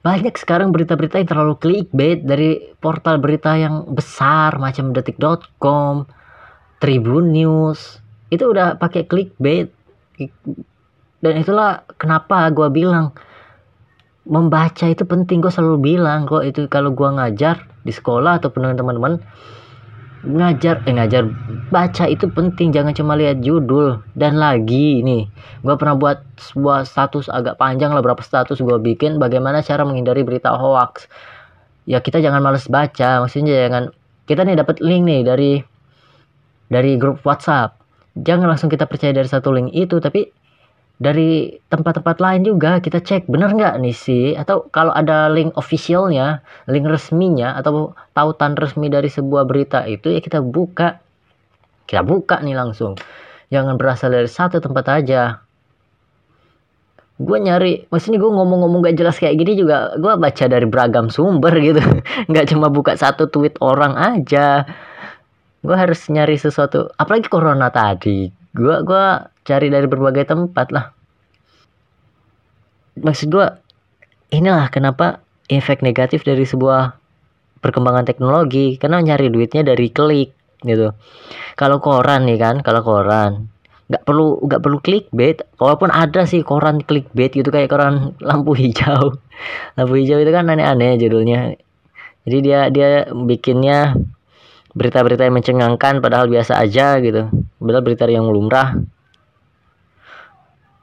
banyak 0.05 0.37
sekarang 0.37 0.69
berita-berita 0.69 1.17
yang 1.17 1.29
terlalu 1.33 1.57
clickbait 1.57 2.21
dari 2.21 2.61
portal 2.77 3.17
berita 3.17 3.57
yang 3.57 3.89
besar 3.89 4.53
macam 4.61 4.93
detik.com 4.93 6.05
Tribun 6.77 7.33
News. 7.33 7.97
Itu 8.29 8.53
udah 8.53 8.77
pakai 8.77 9.09
clickbait. 9.09 9.73
Dan 11.25 11.33
itulah 11.41 11.81
kenapa 11.97 12.53
gue 12.53 12.69
bilang 12.69 13.17
membaca 14.29 14.85
itu 14.85 15.01
penting. 15.09 15.41
Gue 15.41 15.49
selalu 15.49 15.97
bilang 15.97 16.29
kok 16.29 16.45
itu 16.45 16.69
kalau 16.69 16.93
gue 16.93 17.09
ngajar 17.09 17.65
di 17.81 17.89
sekolah 17.89 18.37
ataupun 18.37 18.69
dengan 18.69 18.77
teman-teman 18.77 19.13
ngajar 20.25 20.81
eh 20.89 20.93
ngajar. 20.93 21.29
Baca 21.69 22.05
itu 22.09 22.25
penting 22.29 22.73
jangan 22.73 22.91
cuma 22.97 23.13
lihat 23.15 23.39
judul. 23.45 24.01
Dan 24.17 24.41
lagi 24.41 25.05
nih 25.05 25.29
gue 25.61 25.75
pernah 25.77 25.95
buat 25.95 26.25
sebuah 26.37 26.85
status 26.85 27.29
agak 27.29 27.61
panjang 27.61 27.93
lah 27.93 28.01
berapa 28.01 28.21
status 28.21 28.59
gue 28.59 28.77
bikin 28.81 29.21
bagaimana 29.21 29.61
cara 29.61 29.85
menghindari 29.85 30.25
berita 30.25 30.53
hoax. 30.57 31.07
Ya 31.85 32.01
kita 32.01 32.19
jangan 32.19 32.41
males 32.41 32.65
baca 32.65 33.21
maksudnya 33.23 33.69
jangan 33.69 33.93
kita 34.25 34.41
nih 34.41 34.57
dapat 34.57 34.81
link 34.81 35.03
nih 35.05 35.21
dari 35.21 35.51
dari 36.67 36.97
grup 36.97 37.21
WhatsApp. 37.21 37.77
Jangan 38.17 38.49
langsung 38.49 38.73
kita 38.73 38.89
percaya 38.89 39.13
dari 39.13 39.29
satu 39.29 39.53
link 39.53 39.71
itu 39.71 40.01
tapi 40.01 40.44
dari 40.95 41.51
tempat-tempat 41.67 42.23
lain 42.23 42.41
juga 42.47 42.79
kita 42.79 43.03
cek 43.03 43.27
bener 43.27 43.51
nggak 43.51 43.75
nih 43.83 43.95
sih? 43.95 44.25
Atau 44.31 44.71
kalau 44.71 44.95
ada 44.95 45.27
link 45.27 45.51
officialnya 45.59 46.39
link 46.71 46.87
resminya 46.87 47.59
atau 47.59 47.91
tautan 48.15 48.55
resmi 48.55 48.87
dari 48.87 49.11
sebuah 49.11 49.43
berita 49.43 49.83
itu 49.83 50.07
ya 50.07 50.23
kita 50.23 50.39
buka. 50.39 51.03
Kita 51.83 52.01
buka 52.01 52.39
nih 52.39 52.55
langsung. 52.55 52.95
Jangan 53.51 53.75
berasal 53.75 54.15
dari 54.15 54.31
satu 54.31 54.63
tempat 54.63 54.85
aja. 54.87 55.43
Gue 57.15 57.37
nyari 57.39 57.87
maksudnya 57.91 58.19
gue 58.19 58.31
ngomong-ngomong 58.31 58.83
gak 58.91 58.95
jelas 58.99 59.15
kayak 59.19 59.39
gini 59.39 59.55
juga 59.55 59.95
gue 59.95 60.13
baca 60.19 60.45
dari 60.47 60.67
beragam 60.67 61.11
sumber 61.11 61.51
gitu. 61.67 61.83
Nggak 62.31 62.55
cuma 62.55 62.71
buka 62.71 62.95
satu 62.95 63.27
tweet 63.27 63.59
orang 63.59 63.99
aja. 63.99 64.63
Gue 65.59 65.75
harus 65.75 66.07
nyari 66.07 66.39
sesuatu 66.39 66.87
apalagi 66.95 67.27
corona 67.27 67.67
tadi 67.67 68.44
gue 68.55 68.75
gua 68.87 69.27
cari 69.43 69.67
dari 69.67 69.85
berbagai 69.85 70.25
tempat 70.25 70.67
lah. 70.71 70.95
Maksud 72.95 73.27
gue 73.27 73.47
inilah 74.31 74.71
kenapa 74.71 75.19
efek 75.51 75.83
negatif 75.83 76.23
dari 76.23 76.47
sebuah 76.47 76.95
perkembangan 77.59 78.07
teknologi. 78.07 78.79
Karena 78.79 79.03
nyari 79.03 79.27
duitnya 79.27 79.67
dari 79.67 79.91
klik 79.91 80.31
gitu. 80.63 80.95
Kalau 81.59 81.83
koran 81.83 82.25
nih 82.25 82.39
kan 82.39 82.55
kalau 82.63 82.81
koran. 82.81 83.51
Nggak 83.85 84.01
perlu 84.07 84.41
nggak 84.41 84.61
perlu 84.63 84.77
clickbait. 84.81 85.37
Walaupun 85.59 85.91
ada 85.93 86.25
sih 86.25 86.41
koran 86.41 86.81
clickbait 86.81 87.35
gitu 87.35 87.51
kayak 87.51 87.69
koran 87.69 88.15
lampu 88.23 88.55
hijau. 88.57 89.19
Lampu 89.77 89.93
hijau 89.99 90.17
itu 90.23 90.31
kan 90.31 90.47
aneh-aneh 90.47 90.95
judulnya. 90.97 91.59
Jadi 92.25 92.37
dia 92.41 92.71
dia 92.73 93.05
bikinnya 93.11 93.93
berita-berita 94.75 95.23
yang 95.23 95.35
mencengangkan 95.39 96.03
padahal 96.03 96.27
biasa 96.27 96.59
aja 96.59 96.99
gitu. 96.99 97.31
Padahal 97.57 97.83
berita 97.83 98.05
yang 98.05 98.27
lumrah. 98.27 98.75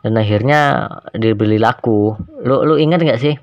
Dan 0.03 0.19
akhirnya 0.19 0.91
dibeli 1.15 1.63
laku. 1.63 2.17
Lu 2.43 2.67
lu 2.67 2.81
ingat 2.81 3.05
nggak 3.05 3.21
sih? 3.23 3.37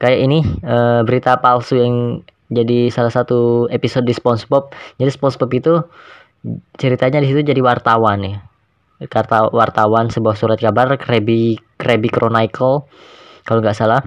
Kayak 0.00 0.18
ini 0.24 0.38
e, 0.64 1.04
berita 1.04 1.36
palsu 1.42 1.76
yang 1.76 2.24
jadi 2.48 2.88
salah 2.88 3.12
satu 3.12 3.68
episode 3.68 4.08
di 4.08 4.16
SpongeBob. 4.16 4.72
Jadi 4.96 5.10
SpongeBob 5.12 5.50
itu 5.52 5.74
ceritanya 6.80 7.20
di 7.20 7.28
situ 7.28 7.44
jadi 7.44 7.60
wartawan 7.60 8.24
ya 8.24 8.36
kata 9.00 9.52
wartawan 9.52 10.12
sebuah 10.12 10.36
surat 10.36 10.58
kabar 10.60 10.92
Krabby 11.00 11.56
Krabby 11.80 12.08
Chronicle 12.12 12.84
kalau 13.48 13.60
nggak 13.64 13.76
salah 13.76 14.04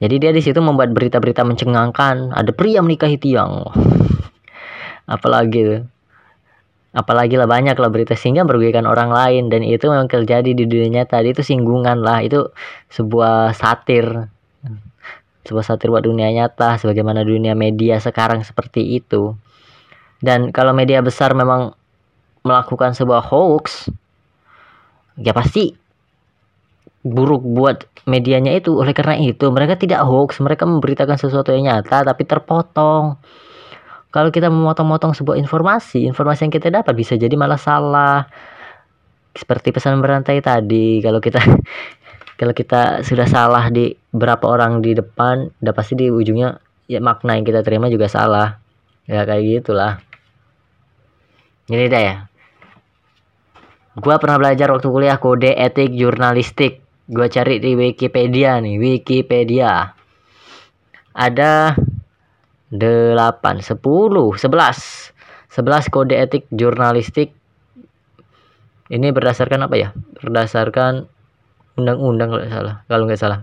jadi 0.00 0.16
dia 0.16 0.32
di 0.32 0.40
situ 0.40 0.56
membuat 0.64 0.96
berita-berita 0.96 1.44
mencengangkan. 1.44 2.32
Ada 2.32 2.56
pria 2.56 2.80
menikahi 2.80 3.20
tiang. 3.20 3.68
Apalagi 5.14 5.84
apalagi 6.90 7.38
lah 7.38 7.46
banyak 7.46 7.78
lah 7.78 7.86
berita 7.92 8.16
sehingga 8.16 8.48
merugikan 8.48 8.88
orang 8.88 9.12
lain. 9.12 9.52
Dan 9.52 9.60
itu 9.60 9.92
memang 9.92 10.08
terjadi 10.08 10.56
di 10.56 10.64
dunia 10.64 11.04
nyata. 11.04 11.20
Itu 11.20 11.44
singgungan 11.44 12.00
lah. 12.00 12.24
Itu 12.24 12.56
sebuah 12.88 13.52
satir. 13.52 14.32
Sebuah 15.44 15.64
satir 15.68 15.92
buat 15.92 16.08
dunia 16.08 16.32
nyata. 16.32 16.80
Sebagaimana 16.80 17.20
dunia 17.20 17.52
media 17.52 18.00
sekarang 18.00 18.40
seperti 18.40 18.96
itu. 18.96 19.36
Dan 20.24 20.48
kalau 20.48 20.72
media 20.72 21.04
besar 21.04 21.36
memang 21.36 21.76
melakukan 22.40 22.96
sebuah 22.96 23.28
hoax 23.28 23.92
ya 25.20 25.36
pasti 25.36 25.76
buruk 27.00 27.40
buat 27.44 27.88
medianya 28.04 28.56
itu. 28.56 28.76
Oleh 28.76 28.92
karena 28.92 29.16
itu 29.16 29.48
mereka 29.48 29.76
tidak 29.76 30.04
hoax. 30.04 30.40
Mereka 30.40 30.68
memberitakan 30.68 31.16
sesuatu 31.16 31.52
yang 31.52 31.68
nyata 31.68 32.04
tapi 32.04 32.22
terpotong. 32.28 33.16
Kalau 34.10 34.30
kita 34.34 34.50
memotong-motong 34.50 35.14
sebuah 35.14 35.38
informasi 35.38 36.02
informasi 36.10 36.50
yang 36.50 36.54
kita 36.54 36.68
dapat 36.74 36.94
bisa 36.98 37.14
jadi 37.14 37.30
malah 37.38 37.60
salah. 37.60 38.26
Seperti 39.30 39.70
pesan 39.70 40.02
berantai 40.02 40.42
tadi 40.42 40.98
kalau 40.98 41.22
kita 41.22 41.38
kalau 42.40 42.50
kita 42.50 43.06
sudah 43.06 43.30
salah 43.30 43.70
di 43.70 43.94
berapa 44.10 44.42
orang 44.42 44.82
di 44.82 44.98
depan 44.98 45.54
udah 45.62 45.74
pasti 45.76 45.94
di 45.94 46.10
ujungnya 46.10 46.58
ya 46.90 46.98
makna 46.98 47.38
yang 47.38 47.46
kita 47.46 47.62
terima 47.62 47.86
juga 47.86 48.10
salah. 48.10 48.58
Ya 49.06 49.22
kayak 49.22 49.62
gitulah. 49.62 50.02
Ini 51.70 51.86
dah 51.86 52.02
ya. 52.02 52.16
Gua 53.94 54.18
pernah 54.18 54.42
belajar 54.42 54.74
waktu 54.74 54.90
kuliah 54.90 55.22
kode 55.22 55.54
etik 55.54 55.94
jurnalistik. 55.94 56.79
Gua 57.10 57.26
cari 57.26 57.58
di 57.58 57.74
Wikipedia 57.74 58.62
nih, 58.62 58.78
Wikipedia. 58.78 59.98
Ada 61.10 61.74
8, 62.70 62.78
10, 62.78 63.66
11. 64.38 64.38
11 64.38 65.90
kode 65.90 66.14
etik 66.14 66.46
jurnalistik. 66.54 67.34
Ini 68.86 69.10
berdasarkan 69.10 69.66
apa 69.66 69.74
ya? 69.74 69.90
Berdasarkan 70.22 71.10
undang-undang 71.74 72.30
kalau 72.30 72.46
salah, 72.46 72.86
kalau 72.86 73.10
nggak 73.10 73.18
salah. 73.18 73.42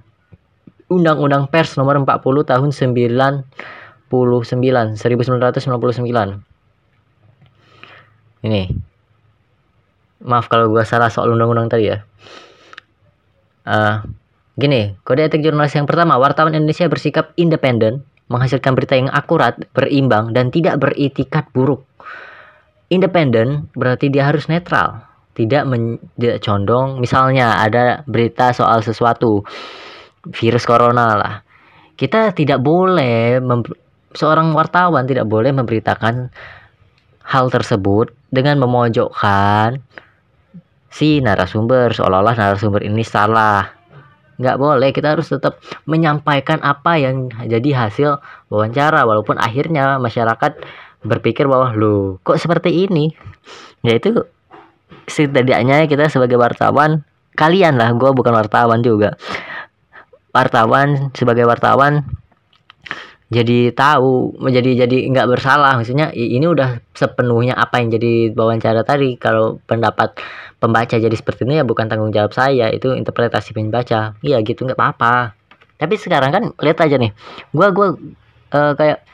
Undang-Undang 0.87 1.51
Pers 1.51 1.75
nomor 1.75 1.99
40 1.99 2.23
tahun 2.47 2.71
99 2.71 3.43
1999. 4.07 4.07
Ini 8.47 8.71
maaf 10.23 10.47
kalau 10.47 10.71
gue 10.71 10.83
salah 10.87 11.11
soal 11.11 11.35
undang-undang 11.35 11.67
tadi 11.67 11.91
ya 11.91 12.07
uh, 13.67 14.07
gini 14.55 14.95
kode 15.03 15.27
etik 15.27 15.43
jurnalis 15.43 15.75
yang 15.75 15.85
pertama 15.85 16.15
wartawan 16.15 16.55
Indonesia 16.55 16.87
bersikap 16.87 17.35
independen 17.35 18.07
menghasilkan 18.31 18.73
berita 18.73 18.95
yang 18.95 19.11
akurat 19.11 19.55
berimbang 19.75 20.31
dan 20.31 20.51
tidak 20.51 20.79
beritikat 20.79 21.47
buruk. 21.51 21.83
Independen 22.87 23.67
berarti 23.75 24.07
dia 24.07 24.27
harus 24.27 24.47
netral 24.47 25.07
tidak, 25.37 25.69
condong. 26.41 26.97
Misalnya 26.97 27.61
ada 27.61 28.01
berita 28.09 28.49
soal 28.57 28.81
sesuatu 28.81 29.45
virus 30.33 30.65
corona 30.65 31.13
lah. 31.13 31.35
Kita 31.93 32.33
tidak 32.33 32.65
boleh 32.65 33.37
seorang 34.17 34.49
wartawan 34.57 35.05
tidak 35.05 35.29
boleh 35.29 35.53
memberitakan 35.53 36.33
hal 37.21 37.45
tersebut 37.53 38.09
dengan 38.33 38.57
memojokkan 38.65 39.77
si 40.97 41.21
narasumber 41.21 41.93
seolah-olah 41.93 42.33
narasumber 42.33 42.81
ini 42.81 43.05
salah. 43.05 43.69
Nggak 44.41 44.57
boleh 44.57 44.89
kita 44.89 45.13
harus 45.13 45.29
tetap 45.29 45.61
menyampaikan 45.85 46.57
apa 46.65 46.97
yang 46.97 47.29
jadi 47.45 47.85
hasil 47.85 48.17
wawancara 48.49 49.05
walaupun 49.05 49.37
akhirnya 49.37 50.01
masyarakat 50.01 50.57
berpikir 51.05 51.45
bahwa 51.45 51.69
lo 51.77 52.17
kok 52.25 52.41
seperti 52.41 52.89
ini? 52.89 53.13
Ya 53.85 53.93
itu 53.93 54.25
setidaknya 55.05 55.85
kita 55.85 56.09
sebagai 56.09 56.41
wartawan 56.41 57.05
kalian 57.37 57.77
lah 57.77 57.93
gue 57.93 58.09
bukan 58.17 58.33
wartawan 58.33 58.81
juga. 58.81 59.13
Wartawan 60.33 61.13
sebagai 61.13 61.45
wartawan 61.45 62.05
jadi 63.27 63.75
tahu 63.75 64.39
menjadi 64.39 64.87
jadi 64.87 64.97
nggak 65.13 65.27
bersalah. 65.29 65.77
Maksudnya 65.77 66.09
ini 66.15 66.47
udah 66.47 66.79
sepenuhnya 66.95 67.53
apa 67.53 67.83
yang 67.83 67.91
jadi 67.93 68.31
wawancara 68.33 68.87
tadi. 68.87 69.19
Kalau 69.19 69.59
pendapat 69.67 70.15
pembaca 70.57 70.97
jadi 70.97 71.13
seperti 71.13 71.45
ini 71.45 71.61
ya 71.61 71.65
bukan 71.65 71.85
tanggung 71.85 72.09
jawab 72.09 72.33
saya 72.33 72.69
itu 72.73 72.93
interpretasi 72.93 73.53
pembaca. 73.53 74.17
Iya 74.21 74.37
gitu 74.41 74.65
nggak 74.65 74.77
apa-apa. 74.77 75.37
Tapi 75.77 75.93
sekarang 75.97 76.31
kan 76.33 76.43
lihat 76.61 76.81
aja 76.81 76.97
nih. 76.97 77.13
Gua 77.53 77.69
gua 77.69 77.93
uh, 78.53 78.73
kayak 78.73 79.05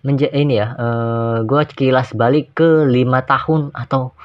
menja 0.00 0.30
ini 0.32 0.60
ya 0.60 0.72
uh, 0.76 1.36
gua 1.44 1.68
kilas 1.68 2.16
balik 2.16 2.56
ke 2.56 2.88
lima 2.88 3.20
tahun 3.24 3.74
atau 3.76 4.16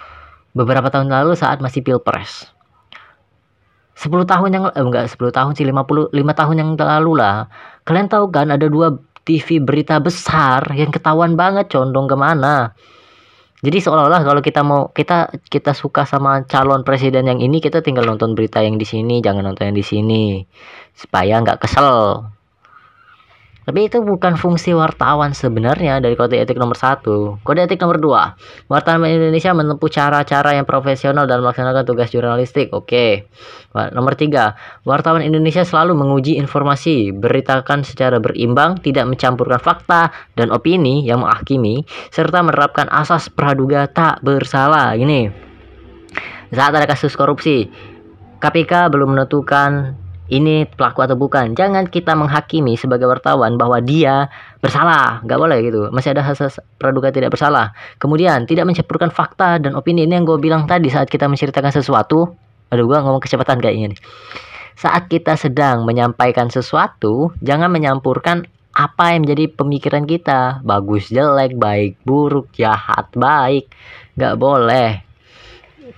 beberapa 0.55 0.87
tahun 0.87 1.11
lalu 1.11 1.35
saat 1.35 1.59
masih 1.59 1.83
pilpres. 1.83 2.51
10 4.01 4.09
tahun 4.25 4.49
yang 4.49 4.63
eh, 4.73 4.81
enggak 4.81 5.13
10 5.13 5.29
tahun 5.29 5.53
sih 5.53 5.61
50 5.61 6.09
5 6.09 6.39
tahun 6.39 6.55
yang 6.57 6.69
lalu 6.73 7.21
lah. 7.21 7.45
Kalian 7.85 8.09
tahu 8.09 8.33
kan 8.33 8.49
ada 8.49 8.65
dua 8.65 8.97
TV 9.21 9.61
berita 9.61 10.01
besar 10.01 10.65
yang 10.73 10.89
ketahuan 10.89 11.37
banget 11.37 11.69
condong 11.69 12.09
ke 12.09 12.17
mana 12.17 12.73
jadi 13.61 13.77
seolah-olah 13.77 14.25
kalau 14.25 14.41
kita 14.41 14.65
mau 14.65 14.89
kita 14.89 15.29
kita 15.45 15.77
suka 15.77 16.01
sama 16.09 16.41
calon 16.49 16.81
presiden 16.81 17.29
yang 17.29 17.37
ini 17.37 17.61
kita 17.61 17.85
tinggal 17.85 18.09
nonton 18.09 18.33
berita 18.33 18.57
yang 18.65 18.81
di 18.81 18.89
sini 18.89 19.21
jangan 19.21 19.45
nonton 19.45 19.69
yang 19.69 19.77
di 19.77 19.85
sini. 19.85 20.23
Supaya 20.97 21.37
nggak 21.45 21.61
kesel 21.61 22.25
tapi 23.61 23.85
itu 23.85 24.01
bukan 24.01 24.41
fungsi 24.41 24.73
wartawan 24.73 25.37
sebenarnya 25.37 26.01
dari 26.01 26.17
kode 26.17 26.33
etik 26.33 26.57
nomor 26.57 26.73
satu. 26.73 27.37
Kode 27.45 27.69
etik 27.69 27.77
nomor 27.77 28.01
dua, 28.01 28.33
wartawan 28.65 29.05
Indonesia 29.05 29.53
menempuh 29.53 29.85
cara-cara 29.85 30.57
yang 30.57 30.65
profesional 30.65 31.29
dalam 31.29 31.45
melaksanakan 31.45 31.85
tugas 31.85 32.09
jurnalistik. 32.09 32.73
Oke. 32.73 33.29
Nomor 33.71 34.19
tiga, 34.19 34.57
wartawan 34.83 35.23
Indonesia 35.23 35.61
selalu 35.61 35.95
menguji 35.95 36.35
informasi, 36.41 37.13
beritakan 37.15 37.85
secara 37.87 38.19
berimbang, 38.19 38.81
tidak 38.81 39.07
mencampurkan 39.07 39.61
fakta 39.61 40.11
dan 40.35 40.51
opini 40.51 41.05
yang 41.05 41.23
menghakimi, 41.23 41.85
serta 42.11 42.43
menerapkan 42.43 42.89
asas 42.91 43.29
praduga 43.29 43.87
tak 43.87 44.19
bersalah. 44.25 44.97
Ini 44.97 45.31
saat 46.51 46.75
ada 46.75 46.83
kasus 46.83 47.15
korupsi, 47.15 47.71
KPK 48.43 48.91
belum 48.91 49.15
menentukan 49.15 50.00
ini 50.31 50.63
pelaku 50.63 51.03
atau 51.03 51.19
bukan. 51.19 51.51
Jangan 51.59 51.91
kita 51.91 52.15
menghakimi 52.15 52.79
sebagai 52.79 53.03
wartawan 53.03 53.59
bahwa 53.59 53.83
dia 53.83 54.31
bersalah. 54.63 55.19
Nggak 55.27 55.39
boleh 55.43 55.57
gitu. 55.59 55.79
Masih 55.91 56.15
ada 56.15 56.23
asas 56.23 56.55
praduga 56.79 57.11
tidak 57.11 57.35
bersalah. 57.35 57.75
Kemudian 57.99 58.47
tidak 58.47 58.63
mencampurkan 58.63 59.11
fakta 59.11 59.59
dan 59.59 59.75
opini. 59.75 60.07
Ini 60.07 60.23
yang 60.23 60.25
gue 60.25 60.39
bilang 60.39 60.63
tadi 60.71 60.87
saat 60.87 61.11
kita 61.11 61.27
menceritakan 61.27 61.75
sesuatu. 61.75 62.31
Aduh 62.71 62.87
gue 62.87 62.95
ngomong 62.95 63.19
kecepatan 63.19 63.59
kayaknya 63.59 63.91
nih. 63.91 63.99
Saat 64.79 65.11
kita 65.11 65.35
sedang 65.35 65.83
menyampaikan 65.83 66.47
sesuatu, 66.47 67.35
jangan 67.43 67.67
menyampurkan 67.67 68.47
apa 68.71 69.11
yang 69.11 69.27
menjadi 69.27 69.51
pemikiran 69.51 70.07
kita. 70.07 70.63
Bagus, 70.63 71.11
jelek, 71.11 71.59
baik, 71.59 71.99
buruk, 72.07 72.47
jahat, 72.55 73.11
baik. 73.11 73.67
Nggak 74.15 74.35
boleh. 74.39 75.03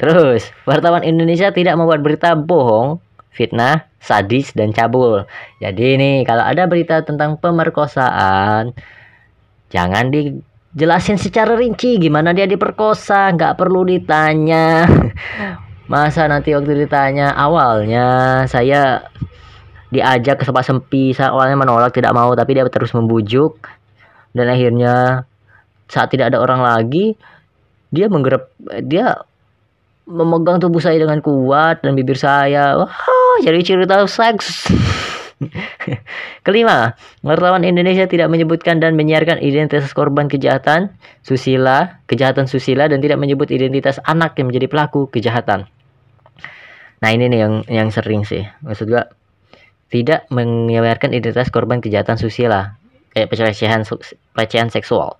Terus, 0.01 0.49
wartawan 0.65 1.05
Indonesia 1.05 1.53
tidak 1.53 1.77
membuat 1.77 2.01
berita 2.01 2.33
bohong, 2.33 2.97
fitnah, 3.33 3.89
sadis, 3.97 4.53
dan 4.53 4.71
cabul. 4.71 5.25
Jadi 5.59 5.97
nih, 5.97 6.15
kalau 6.23 6.45
ada 6.45 6.69
berita 6.69 7.01
tentang 7.01 7.35
pemerkosaan, 7.41 8.71
jangan 9.73 10.13
dijelasin 10.13 11.17
secara 11.17 11.57
rinci 11.57 11.97
gimana 11.97 12.31
dia 12.31 12.45
diperkosa, 12.45 13.33
nggak 13.33 13.57
perlu 13.57 13.83
ditanya. 13.89 14.85
Masa 15.91 16.29
nanti 16.31 16.55
waktu 16.55 16.87
ditanya 16.87 17.35
awalnya 17.35 18.41
saya 18.47 19.03
diajak 19.91 20.41
ke 20.41 20.47
tempat 20.47 20.63
sempi, 20.63 21.11
saya 21.11 21.35
awalnya 21.35 21.59
menolak 21.59 21.91
tidak 21.91 22.15
mau, 22.15 22.31
tapi 22.33 22.55
dia 22.55 22.65
terus 22.71 22.95
membujuk 22.95 23.59
dan 24.33 24.49
akhirnya 24.49 25.25
saat 25.87 26.09
tidak 26.09 26.33
ada 26.33 26.41
orang 26.41 26.65
lagi 26.65 27.13
dia 27.93 28.09
menggerap 28.09 28.49
dia 28.89 29.21
memegang 30.09 30.57
tubuh 30.57 30.81
saya 30.81 30.97
dengan 30.97 31.21
kuat 31.21 31.85
dan 31.85 31.93
bibir 31.93 32.17
saya 32.17 32.75
wah 32.75 32.91
jadi 33.41 33.59
cerita 33.63 34.05
seks 34.05 34.69
Kelima, 36.47 36.95
wartawan 37.23 37.67
Indonesia 37.67 38.07
tidak 38.07 38.31
menyebutkan 38.31 38.79
dan 38.79 38.95
menyiarkan 38.95 39.43
identitas 39.43 39.91
korban 39.91 40.31
kejahatan 40.31 40.95
susila, 41.23 41.99
kejahatan 42.07 42.47
susila 42.47 42.87
dan 42.87 42.99
tidak 43.03 43.19
menyebut 43.19 43.51
identitas 43.51 43.99
anak 44.07 44.35
yang 44.39 44.51
menjadi 44.51 44.67
pelaku 44.71 45.07
kejahatan. 45.11 45.67
Nah, 47.03 47.09
ini 47.11 47.27
nih 47.27 47.39
yang 47.43 47.53
yang 47.67 47.89
sering 47.91 48.23
sih. 48.23 48.47
Maksud 48.63 48.87
gua 48.87 49.11
tidak 49.91 50.25
menyiarkan 50.31 51.11
identitas 51.11 51.51
korban 51.51 51.83
kejahatan 51.83 52.15
susila 52.15 52.79
kayak 53.13 53.29
pelecehan 53.29 53.85
pelecehan 54.33 54.69
seksual. 54.73 55.19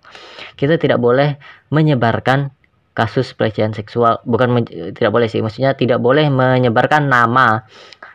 Kita 0.58 0.82
tidak 0.82 0.98
boleh 0.98 1.38
menyebarkan 1.70 2.52
kasus 2.94 3.34
pelecehan 3.34 3.74
seksual. 3.74 4.22
Bukan 4.24 4.66
tidak 4.94 5.12
boleh 5.12 5.28
sih. 5.28 5.42
Maksudnya 5.42 5.74
tidak 5.74 6.00
boleh 6.00 6.30
menyebarkan 6.30 7.10
nama 7.10 7.66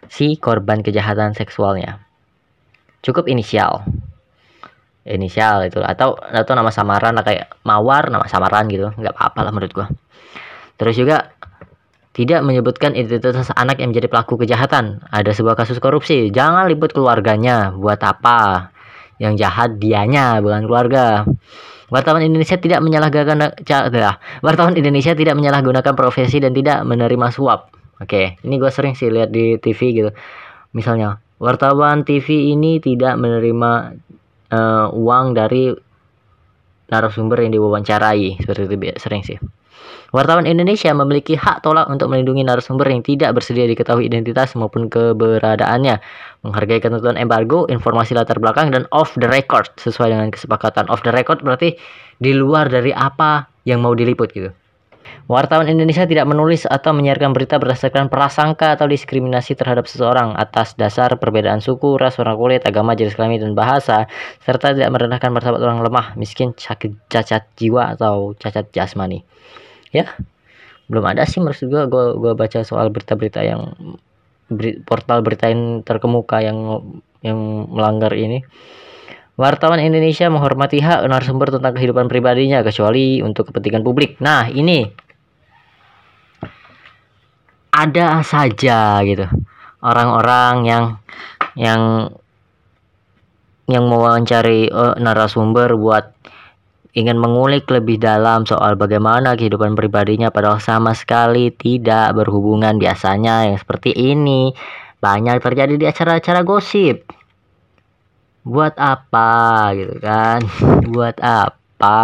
si 0.06 0.38
korban 0.38 0.80
kejahatan 0.80 1.34
seksualnya. 1.34 1.98
Cukup 3.02 3.26
inisial. 3.26 3.84
Inisial 5.06 5.66
itu. 5.66 5.82
Atau 5.82 6.14
atau 6.18 6.52
nama 6.54 6.70
samaran 6.70 7.14
lah 7.18 7.26
kayak 7.26 7.58
mawar 7.66 8.10
nama 8.10 8.24
samaran 8.30 8.70
gitu. 8.70 8.90
Nggak 8.94 9.14
apa-apa 9.18 9.40
lah 9.46 9.52
menurut 9.52 9.72
gua. 9.74 9.86
Terus 10.78 10.94
juga 10.94 11.34
tidak 12.14 12.42
menyebutkan 12.42 12.98
identitas 12.98 13.50
anak 13.54 13.78
yang 13.78 13.94
menjadi 13.94 14.10
pelaku 14.10 14.42
kejahatan. 14.42 15.02
Ada 15.10 15.34
sebuah 15.34 15.58
kasus 15.58 15.78
korupsi. 15.82 16.30
Jangan 16.30 16.66
liput 16.70 16.94
keluarganya. 16.94 17.74
Buat 17.74 18.02
apa? 18.02 18.70
Yang 19.18 19.42
jahat 19.42 19.70
dianya 19.82 20.38
bukan 20.38 20.62
keluarga 20.70 21.26
Wartawan 21.88 22.20
Indonesia 22.20 22.60
tidak 22.60 22.84
menyalahgunakan 22.84 23.52
wartawan 24.44 24.76
Indonesia 24.76 25.16
tidak 25.16 25.34
menyalahgunakan 25.40 25.94
profesi 25.96 26.36
dan 26.36 26.52
tidak 26.52 26.84
menerima 26.84 27.26
suap. 27.32 27.72
Oke, 27.98 28.38
ini 28.44 28.54
gue 28.60 28.70
sering 28.70 28.94
sih 28.94 29.10
lihat 29.10 29.32
di 29.32 29.58
TV 29.58 29.96
gitu. 29.96 30.10
Misalnya, 30.76 31.18
wartawan 31.40 32.04
TV 32.04 32.52
ini 32.54 32.78
tidak 32.78 33.18
menerima 33.18 33.70
uh, 34.52 34.86
uang 34.94 35.34
dari 35.34 35.72
narasumber 36.92 37.42
yang 37.42 37.52
diwawancarai. 37.56 38.38
Seperti 38.38 38.60
itu 38.68 38.76
sering 39.00 39.22
sih. 39.24 39.38
Wartawan 40.08 40.48
Indonesia 40.48 40.88
memiliki 40.96 41.36
hak 41.36 41.60
tolak 41.60 41.84
untuk 41.92 42.08
melindungi 42.08 42.40
narasumber 42.40 42.88
yang 42.88 43.04
tidak 43.04 43.36
bersedia 43.36 43.68
diketahui 43.68 44.08
identitas 44.08 44.56
maupun 44.56 44.88
keberadaannya, 44.88 46.00
menghargai 46.48 46.80
ketentuan 46.80 47.20
embargo, 47.20 47.68
informasi 47.68 48.16
latar 48.16 48.40
belakang, 48.40 48.72
dan 48.72 48.88
off 48.88 49.12
the 49.20 49.28
record 49.28 49.68
sesuai 49.76 50.16
dengan 50.16 50.32
kesepakatan. 50.32 50.88
Off 50.88 51.04
the 51.04 51.12
record 51.12 51.44
berarti 51.44 51.76
di 52.16 52.32
luar 52.32 52.72
dari 52.72 52.88
apa 52.88 53.52
yang 53.68 53.84
mau 53.84 53.92
diliput 53.92 54.32
gitu. 54.32 54.48
Wartawan 55.28 55.68
Indonesia 55.68 56.08
tidak 56.08 56.24
menulis 56.24 56.64
atau 56.64 56.96
menyiarkan 56.96 57.36
berita 57.36 57.60
berdasarkan 57.60 58.08
prasangka 58.08 58.80
atau 58.80 58.88
diskriminasi 58.88 59.60
terhadap 59.60 59.84
seseorang 59.84 60.32
atas 60.40 60.72
dasar 60.80 61.20
perbedaan 61.20 61.60
suku, 61.60 62.00
ras, 62.00 62.16
warna 62.16 62.32
kulit, 62.32 62.64
agama, 62.64 62.96
jenis 62.96 63.12
kelamin, 63.12 63.44
dan 63.44 63.52
bahasa, 63.52 64.08
serta 64.40 64.72
tidak 64.72 64.88
merendahkan 64.88 65.28
martabat 65.28 65.60
orang 65.60 65.84
lemah, 65.84 66.16
miskin, 66.16 66.56
cacat 66.56 67.44
jiwa, 67.60 67.92
atau 67.92 68.32
cacat 68.40 68.72
jasmani 68.72 69.20
ya. 69.94 70.06
Belum 70.88 71.04
ada 71.04 71.28
sih 71.28 71.40
maksud 71.44 71.68
gue 71.68 71.84
gue 71.88 72.04
gue 72.16 72.32
baca 72.32 72.64
soal 72.64 72.88
berita-berita 72.88 73.44
yang 73.44 73.76
portal 74.88 75.20
berita 75.20 75.52
yang 75.52 75.84
terkemuka 75.84 76.40
yang 76.40 76.80
yang 77.20 77.68
melanggar 77.68 78.16
ini. 78.16 78.42
Wartawan 79.38 79.78
Indonesia 79.78 80.26
menghormati 80.26 80.82
hak 80.82 81.06
narasumber 81.06 81.54
tentang 81.54 81.78
kehidupan 81.78 82.10
pribadinya 82.10 82.58
kecuali 82.66 83.22
untuk 83.22 83.54
kepentingan 83.54 83.86
publik. 83.86 84.18
Nah 84.18 84.50
ini. 84.50 84.82
Ada 87.70 88.26
saja 88.26 88.98
gitu. 89.06 89.30
Orang-orang 89.78 90.66
yang 90.66 90.84
yang 91.54 92.10
yang 93.70 93.84
mewawancari 93.86 94.66
uh, 94.74 94.98
narasumber 94.98 95.78
buat 95.78 96.17
ingin 96.98 97.14
mengulik 97.14 97.70
lebih 97.70 98.02
dalam 98.02 98.42
soal 98.42 98.74
bagaimana 98.74 99.38
kehidupan 99.38 99.78
pribadinya 99.78 100.34
padahal 100.34 100.58
sama 100.58 100.98
sekali 100.98 101.54
tidak 101.54 102.10
berhubungan 102.18 102.74
biasanya 102.74 103.46
yang 103.46 103.58
seperti 103.62 103.94
ini. 103.94 104.50
Banyak 104.98 105.38
terjadi 105.38 105.78
di 105.78 105.86
acara-acara 105.86 106.42
gosip. 106.42 107.06
Buat 108.42 108.74
apa 108.82 109.30
gitu 109.78 109.94
kan? 110.02 110.42
Buat 110.94 111.22
apa? 111.22 112.02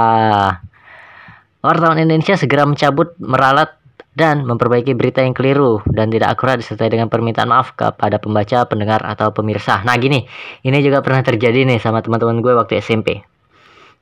Wartawan 1.58 1.98
Indonesia 1.98 2.38
segera 2.38 2.62
mencabut 2.62 3.18
meralat 3.18 3.74
dan 4.14 4.46
memperbaiki 4.46 4.94
berita 4.94 5.26
yang 5.26 5.34
keliru 5.34 5.82
dan 5.90 6.06
tidak 6.06 6.38
akurat 6.38 6.62
disertai 6.62 6.86
dengan 6.86 7.10
permintaan 7.10 7.50
maaf 7.50 7.74
kepada 7.74 8.22
pembaca, 8.22 8.62
pendengar, 8.70 9.02
atau 9.02 9.34
pemirsa. 9.34 9.82
Nah 9.82 9.98
gini, 9.98 10.22
ini 10.62 10.78
juga 10.86 11.02
pernah 11.02 11.26
terjadi 11.26 11.66
nih 11.66 11.82
sama 11.82 11.98
teman-teman 11.98 12.38
gue 12.38 12.54
waktu 12.54 12.78
SMP 12.78 13.33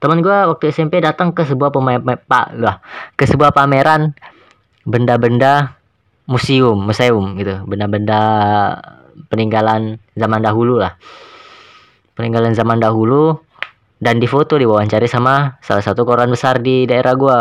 teman 0.02 0.18
gue 0.18 0.34
waktu 0.34 0.74
SMP 0.74 0.98
datang 0.98 1.30
ke 1.30 1.46
sebuah 1.46 1.70
pak 2.26 2.46
lah. 2.58 2.82
Ke 3.14 3.22
sebuah 3.22 3.54
pameran 3.54 4.18
benda-benda 4.82 5.78
museum 6.26 6.74
museum 6.74 7.38
gitu. 7.38 7.62
Benda-benda 7.62 8.20
peninggalan 9.30 10.02
zaman 10.18 10.42
dahulu 10.42 10.82
lah. 10.82 10.98
Peninggalan 12.18 12.50
zaman 12.58 12.82
dahulu 12.82 13.38
dan 14.02 14.18
difoto 14.18 14.58
diwawancari 14.58 15.06
sama 15.06 15.62
salah 15.62 15.86
satu 15.86 16.02
koran 16.02 16.34
besar 16.34 16.58
di 16.58 16.90
daerah 16.90 17.14
gue 17.14 17.38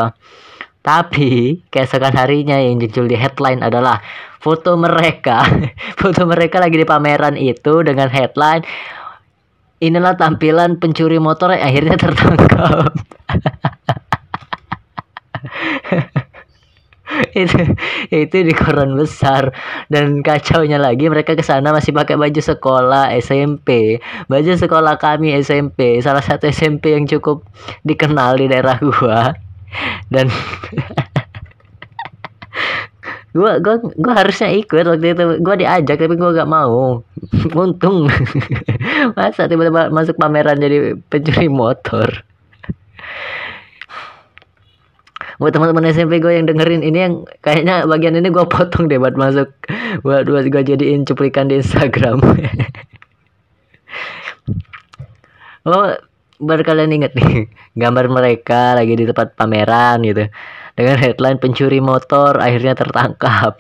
tapi 0.82 1.62
keesokan 1.70 2.14
harinya 2.18 2.58
yang 2.58 2.78
muncul 2.78 3.06
di 3.06 3.18
headline 3.18 3.62
adalah 3.62 4.02
foto 4.42 4.74
mereka. 4.74 5.46
Foto 6.02 6.26
mereka 6.26 6.58
lagi 6.58 6.82
di 6.82 6.86
pameran 6.86 7.38
itu 7.38 7.86
dengan 7.86 8.10
headline 8.10 8.66
inilah 9.82 10.14
tampilan 10.16 10.78
pencuri 10.78 11.18
motor 11.18 11.58
yang 11.58 11.66
akhirnya 11.66 11.98
tertangkap. 11.98 12.94
Itu 17.36 17.76
itu 18.08 18.38
di 18.44 18.54
koran 18.56 18.96
besar. 18.96 19.52
Dan 19.92 20.24
kacaunya 20.24 20.80
lagi 20.80 21.12
mereka 21.12 21.36
ke 21.36 21.44
sana 21.44 21.76
masih 21.76 21.92
pakai 21.92 22.16
baju 22.16 22.40
sekolah 22.40 23.12
SMP 23.20 24.00
baju 24.32 24.52
sekolah 24.56 24.96
kami 24.96 25.36
SMP 25.44 26.00
salah 26.00 26.24
satu 26.24 26.48
SMP 26.48 26.96
yang 26.96 27.04
cukup 27.04 27.44
dikenal 27.84 28.40
di 28.40 28.48
daerah 28.48 28.80
gua. 28.80 29.36
Dan 30.08 30.32
gua 33.32 33.64
gua 33.64 33.80
gua 33.98 34.14
harusnya 34.24 34.52
ikut 34.56 34.86
waktu 34.86 35.16
itu. 35.16 35.24
Gua 35.44 35.56
diajak 35.56 35.98
tapi 35.98 36.16
gua 36.20 36.36
gak 36.36 36.50
mau. 36.52 37.02
Untung. 37.62 38.12
Masa 39.18 39.48
tiba-tiba 39.48 39.92
masuk 39.92 40.16
pameran 40.20 40.60
jadi 40.60 40.96
pencuri 41.10 41.48
motor? 41.48 42.26
Buat 45.42 45.58
teman-teman 45.58 45.90
SMP 45.90 46.22
gue 46.22 46.38
yang 46.38 46.46
dengerin 46.46 46.86
ini 46.86 47.00
yang 47.02 47.26
kayaknya 47.42 47.90
bagian 47.90 48.14
ini 48.14 48.30
gue 48.30 48.46
potong 48.46 48.86
deh 48.86 49.02
buat 49.02 49.18
masuk. 49.18 49.50
Buat 50.06 50.30
buat 50.30 50.46
gue 50.46 50.62
jadiin 50.62 51.02
cuplikan 51.02 51.50
di 51.50 51.58
Instagram. 51.58 52.22
Oh 55.62 55.94
baru 56.42 56.66
kalian 56.66 56.90
inget 56.98 57.14
nih 57.14 57.46
gambar 57.78 58.10
mereka 58.10 58.74
lagi 58.74 58.98
di 58.98 59.06
tempat 59.06 59.38
pameran 59.38 60.02
gitu 60.02 60.26
dengan 60.76 60.96
headline 60.98 61.40
pencuri 61.42 61.80
motor 61.84 62.40
akhirnya 62.40 62.74
tertangkap. 62.76 63.60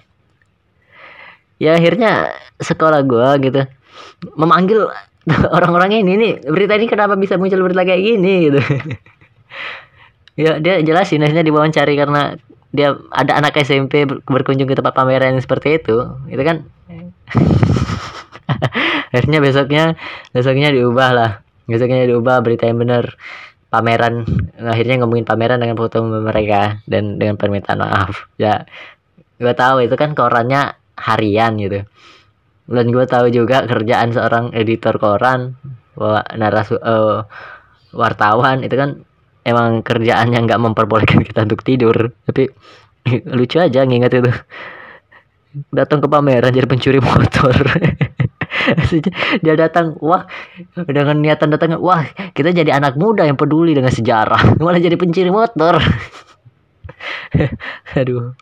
Ya 1.61 1.77
akhirnya 1.77 2.33
sekolah 2.57 3.05
gua 3.05 3.37
gitu 3.37 3.65
memanggil 4.37 4.89
orang-orangnya 5.55 6.01
ini 6.01 6.13
nih 6.17 6.33
berita 6.49 6.77
ini 6.77 6.87
kenapa 6.89 7.13
bisa 7.17 7.37
muncul 7.37 7.61
berita 7.61 7.85
kayak 7.85 8.01
gini? 8.01 8.33
gitu. 8.49 8.59
Ya 10.39 10.63
dia 10.63 10.79
jelasin 10.79 11.21
akhirnya 11.27 11.43
diwawancara 11.43 11.91
karena 11.91 12.39
dia 12.71 12.95
ada 13.11 13.35
anak 13.35 13.59
SMP 13.59 14.07
berkunjung 14.07 14.63
ke 14.63 14.79
tempat 14.79 14.95
pameran 14.95 15.35
seperti 15.43 15.75
itu 15.75 16.07
itu 16.31 16.39
kan? 16.39 16.63
Akhirnya 19.11 19.43
besoknya 19.43 19.99
besoknya 20.31 20.71
diubah 20.71 21.09
lah 21.11 21.31
besoknya 21.67 22.07
diubah 22.07 22.39
berita 22.39 22.63
yang 22.63 22.79
benar 22.79 23.19
pameran 23.71 24.27
akhirnya 24.59 24.95
ngomongin 25.03 25.25
pameran 25.27 25.59
dengan 25.63 25.77
foto 25.79 26.03
mereka 26.03 26.83
dan 26.85 27.17
dengan 27.19 27.35
permintaan 27.39 27.79
maaf. 27.81 28.27
Ya 28.35 28.67
gue 29.41 29.53
tahu 29.57 29.87
itu 29.87 29.95
kan 29.97 30.13
korannya 30.13 30.75
harian 30.99 31.57
gitu. 31.57 31.87
Dan 32.71 32.85
gue 32.95 33.05
tahu 33.09 33.27
juga 33.33 33.67
kerjaan 33.67 34.15
seorang 34.15 34.45
editor 34.55 34.95
koran 35.01 35.55
wa- 35.97 36.23
naras 36.39 36.71
eh, 36.71 37.19
wartawan 37.95 38.63
itu 38.63 38.75
kan 38.77 38.89
emang 39.47 39.81
kerjaannya 39.83 40.39
nggak 40.47 40.61
memperbolehkan 40.61 41.21
kita 41.27 41.47
untuk 41.47 41.61
tidur. 41.65 41.97
Tapi 42.27 42.51
lucu 43.37 43.57
aja 43.59 43.81
nginget 43.87 44.13
itu. 44.23 44.31
Datang 45.51 45.99
ke 45.99 46.07
pameran 46.07 46.55
jadi 46.55 46.63
pencuri 46.63 47.03
motor 47.03 47.51
dia 49.43 49.53
datang 49.57 49.97
wah 49.99 50.25
dengan 50.75 51.17
niatan 51.19 51.49
datang 51.53 51.79
wah 51.81 52.05
kita 52.35 52.53
jadi 52.53 52.77
anak 52.77 52.97
muda 52.97 53.25
yang 53.25 53.37
peduli 53.39 53.73
dengan 53.73 53.91
sejarah. 53.91 54.55
Malah 54.63 54.81
jadi 54.81 54.95
pencuri 54.97 55.31
motor. 55.31 55.79
Aduh. 57.99 58.33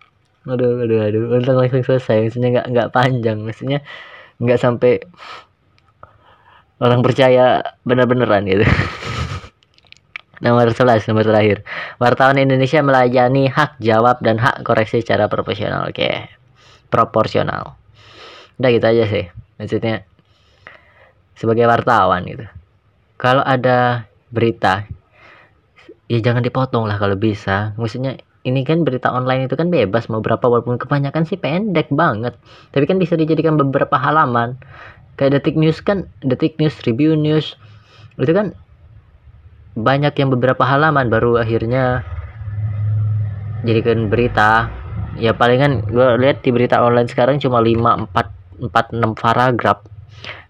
Aduh 0.50 0.82
aduh 0.82 1.00
aduh. 1.06 1.24
Untung 1.36 1.60
langsung 1.60 1.84
selesai. 1.86 2.26
Maksudnya 2.26 2.50
nggak 2.60 2.68
nggak 2.74 2.90
panjang. 2.90 3.38
Maksudnya 3.44 3.86
nggak 4.42 4.60
sampai 4.60 5.04
orang 6.82 7.04
percaya 7.06 7.62
bener-beneran 7.86 8.48
gitu. 8.50 8.66
Nomor 10.44 10.72
11 10.72 11.04
nomor 11.12 11.28
terakhir. 11.28 11.68
Wartawan 12.00 12.40
Indonesia 12.40 12.80
melayani 12.80 13.52
hak 13.52 13.76
jawab 13.84 14.24
dan 14.24 14.40
hak 14.40 14.64
koreksi 14.64 15.04
secara 15.04 15.28
profesional 15.28 15.92
oke. 15.92 16.32
Proporsional. 16.88 17.76
Udah 18.56 18.70
gitu 18.72 18.88
aja 18.88 19.04
sih 19.12 19.28
maksudnya 19.60 20.08
sebagai 21.36 21.68
wartawan 21.68 22.24
gitu. 22.26 22.48
Kalau 23.20 23.44
ada 23.44 24.08
berita 24.32 24.88
ya 26.10 26.20
jangan 26.20 26.42
dipotong 26.42 26.90
lah 26.90 26.98
kalau 26.98 27.16
bisa. 27.16 27.78
Maksudnya 27.78 28.18
ini 28.48 28.66
kan 28.66 28.88
berita 28.88 29.14
online 29.14 29.46
itu 29.46 29.60
kan 29.60 29.70
bebas 29.70 30.10
mau 30.10 30.24
berapa 30.24 30.42
walaupun 30.42 30.82
kebanyakan 30.82 31.24
sih 31.28 31.38
pendek 31.38 31.94
banget. 31.94 32.34
Tapi 32.74 32.84
kan 32.90 32.98
bisa 32.98 33.14
dijadikan 33.20 33.56
beberapa 33.56 33.96
halaman. 33.96 34.58
Kayak 35.20 35.40
detik 35.40 35.56
news 35.60 35.84
kan 35.86 36.10
detik 36.26 36.58
news 36.58 36.76
review 36.88 37.14
news. 37.14 37.60
Itu 38.18 38.32
kan 38.32 38.58
banyak 39.78 40.12
yang 40.18 40.34
beberapa 40.34 40.66
halaman 40.66 41.08
baru 41.08 41.40
akhirnya 41.40 42.04
jadikan 43.68 44.10
berita. 44.10 44.72
Ya 45.20 45.36
palingan 45.36 45.84
gue 45.92 46.16
lihat 46.20 46.48
di 46.48 46.56
berita 46.56 46.80
online 46.80 47.12
sekarang 47.12 47.44
cuma 47.44 47.60
5 47.60 48.08
4 48.16 48.39
4 48.60 48.96
6 48.96 49.16
paragraf. 49.16 49.88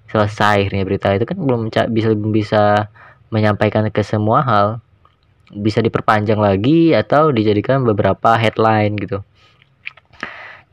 Selesai 0.10 0.66
akhirnya 0.66 0.84
berita 0.90 1.14
itu 1.14 1.26
kan 1.30 1.38
belum 1.38 1.70
bisa 1.70 1.86
belum 2.18 2.34
bisa 2.34 2.90
menyampaikan 3.30 3.86
ke 3.94 4.02
semua 4.02 4.42
hal. 4.42 4.68
Bisa 5.50 5.82
diperpanjang 5.82 6.38
lagi 6.42 6.94
atau 6.94 7.30
dijadikan 7.30 7.86
beberapa 7.86 8.38
headline 8.38 8.98
gitu. 8.98 9.22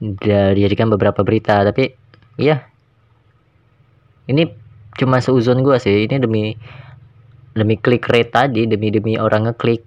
Dijadikan 0.00 0.88
beberapa 0.88 1.20
berita 1.20 1.64
tapi 1.64 1.92
iya. 2.40 2.64
Ini 4.26 4.48
cuma 4.96 5.20
seuzon 5.20 5.60
gua 5.60 5.76
sih 5.76 6.08
ini 6.08 6.16
demi 6.16 6.56
demi 7.52 7.76
klik 7.76 8.08
rate 8.08 8.32
tadi 8.32 8.64
demi 8.68 8.88
demi 8.92 9.16
orang 9.16 9.48
ngeklik 9.48 9.84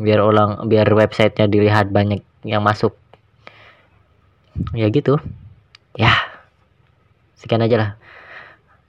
biar 0.00 0.20
orang 0.24 0.64
biar 0.68 0.88
websitenya 0.88 1.48
dilihat 1.48 1.88
banyak 1.92 2.20
yang 2.44 2.64
masuk. 2.64 2.96
Ya 4.76 4.88
gitu. 4.88 5.20
Ya 5.96 6.29
sekian 7.40 7.64
aja 7.64 7.76
lah. 7.80 7.90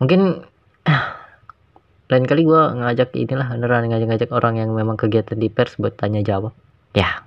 Mungkin 0.03 0.43
lain 2.11 2.25
kali 2.27 2.43
gua 2.43 2.75
ngajak 2.75 3.15
inilah 3.15 3.47
beneran 3.55 3.87
ngajak-ngajak 3.87 4.29
orang 4.35 4.59
yang 4.59 4.75
memang 4.75 4.99
kegiatan 4.99 5.39
di 5.39 5.47
pers 5.47 5.79
buat 5.79 5.95
tanya 5.95 6.19
jawab. 6.19 6.51
Ya. 6.91 7.23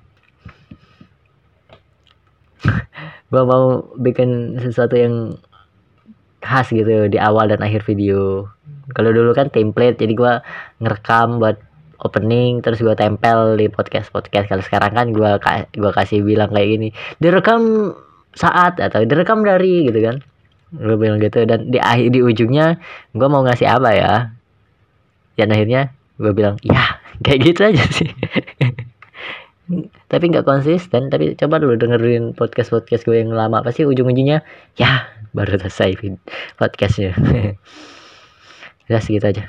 Gua 3.32 3.42
mau 3.48 3.64
bikin 3.96 4.60
sesuatu 4.60 4.94
yang 4.94 5.40
khas 6.44 6.68
gitu 6.68 7.08
di 7.08 7.16
awal 7.16 7.48
dan 7.48 7.64
akhir 7.64 7.88
video. 7.88 8.52
Kalau 8.92 9.10
dulu 9.16 9.32
kan 9.32 9.48
template 9.48 9.96
jadi 9.96 10.12
gua 10.12 10.44
ngerekam 10.84 11.40
buat 11.40 11.56
opening 12.04 12.60
terus 12.60 12.84
gua 12.84 12.92
tempel 12.92 13.56
di 13.56 13.72
podcast 13.72 14.12
podcast 14.12 14.44
kalau 14.52 14.60
sekarang 14.60 14.92
kan 14.92 15.06
ka- 15.40 15.72
gua 15.72 15.90
kasih 15.96 16.20
bilang 16.20 16.52
kayak 16.52 16.68
gini 16.68 16.88
direkam 17.16 17.94
saat 18.36 18.76
atau 18.76 19.00
direkam 19.08 19.40
dari 19.40 19.88
gitu 19.88 20.04
kan 20.04 20.20
gue 20.74 20.96
bilang 20.98 21.18
gitu. 21.22 21.46
Dan 21.46 21.70
di 21.70 21.78
akhir 21.78 22.10
di 22.10 22.20
ujungnya 22.20 22.78
gua 23.14 23.28
mau 23.30 23.42
ngasih 23.46 23.68
apa 23.70 23.90
ya? 23.94 24.14
Dan 25.38 25.50
akhirnya 25.54 25.94
gue 26.18 26.32
bilang 26.34 26.58
ya 26.62 26.98
kayak 27.24 27.40
gitu 27.42 27.60
aja 27.64 27.84
sih. 27.90 28.10
Tapi 30.10 30.24
nggak 30.30 30.44
konsisten. 30.44 31.08
Tapi 31.08 31.38
coba 31.38 31.62
dulu 31.62 31.78
dengerin 31.78 32.36
podcast 32.36 32.74
podcast 32.74 33.06
gue 33.06 33.18
yang 33.22 33.32
lama. 33.32 33.64
Pasti 33.64 33.86
ujung 33.86 34.10
ujungnya 34.10 34.42
ya 34.76 35.08
baru 35.34 35.58
selesai 35.58 35.98
podcastnya. 36.60 37.16
Udah 38.86 39.00
segitu 39.00 39.24
aja 39.24 39.48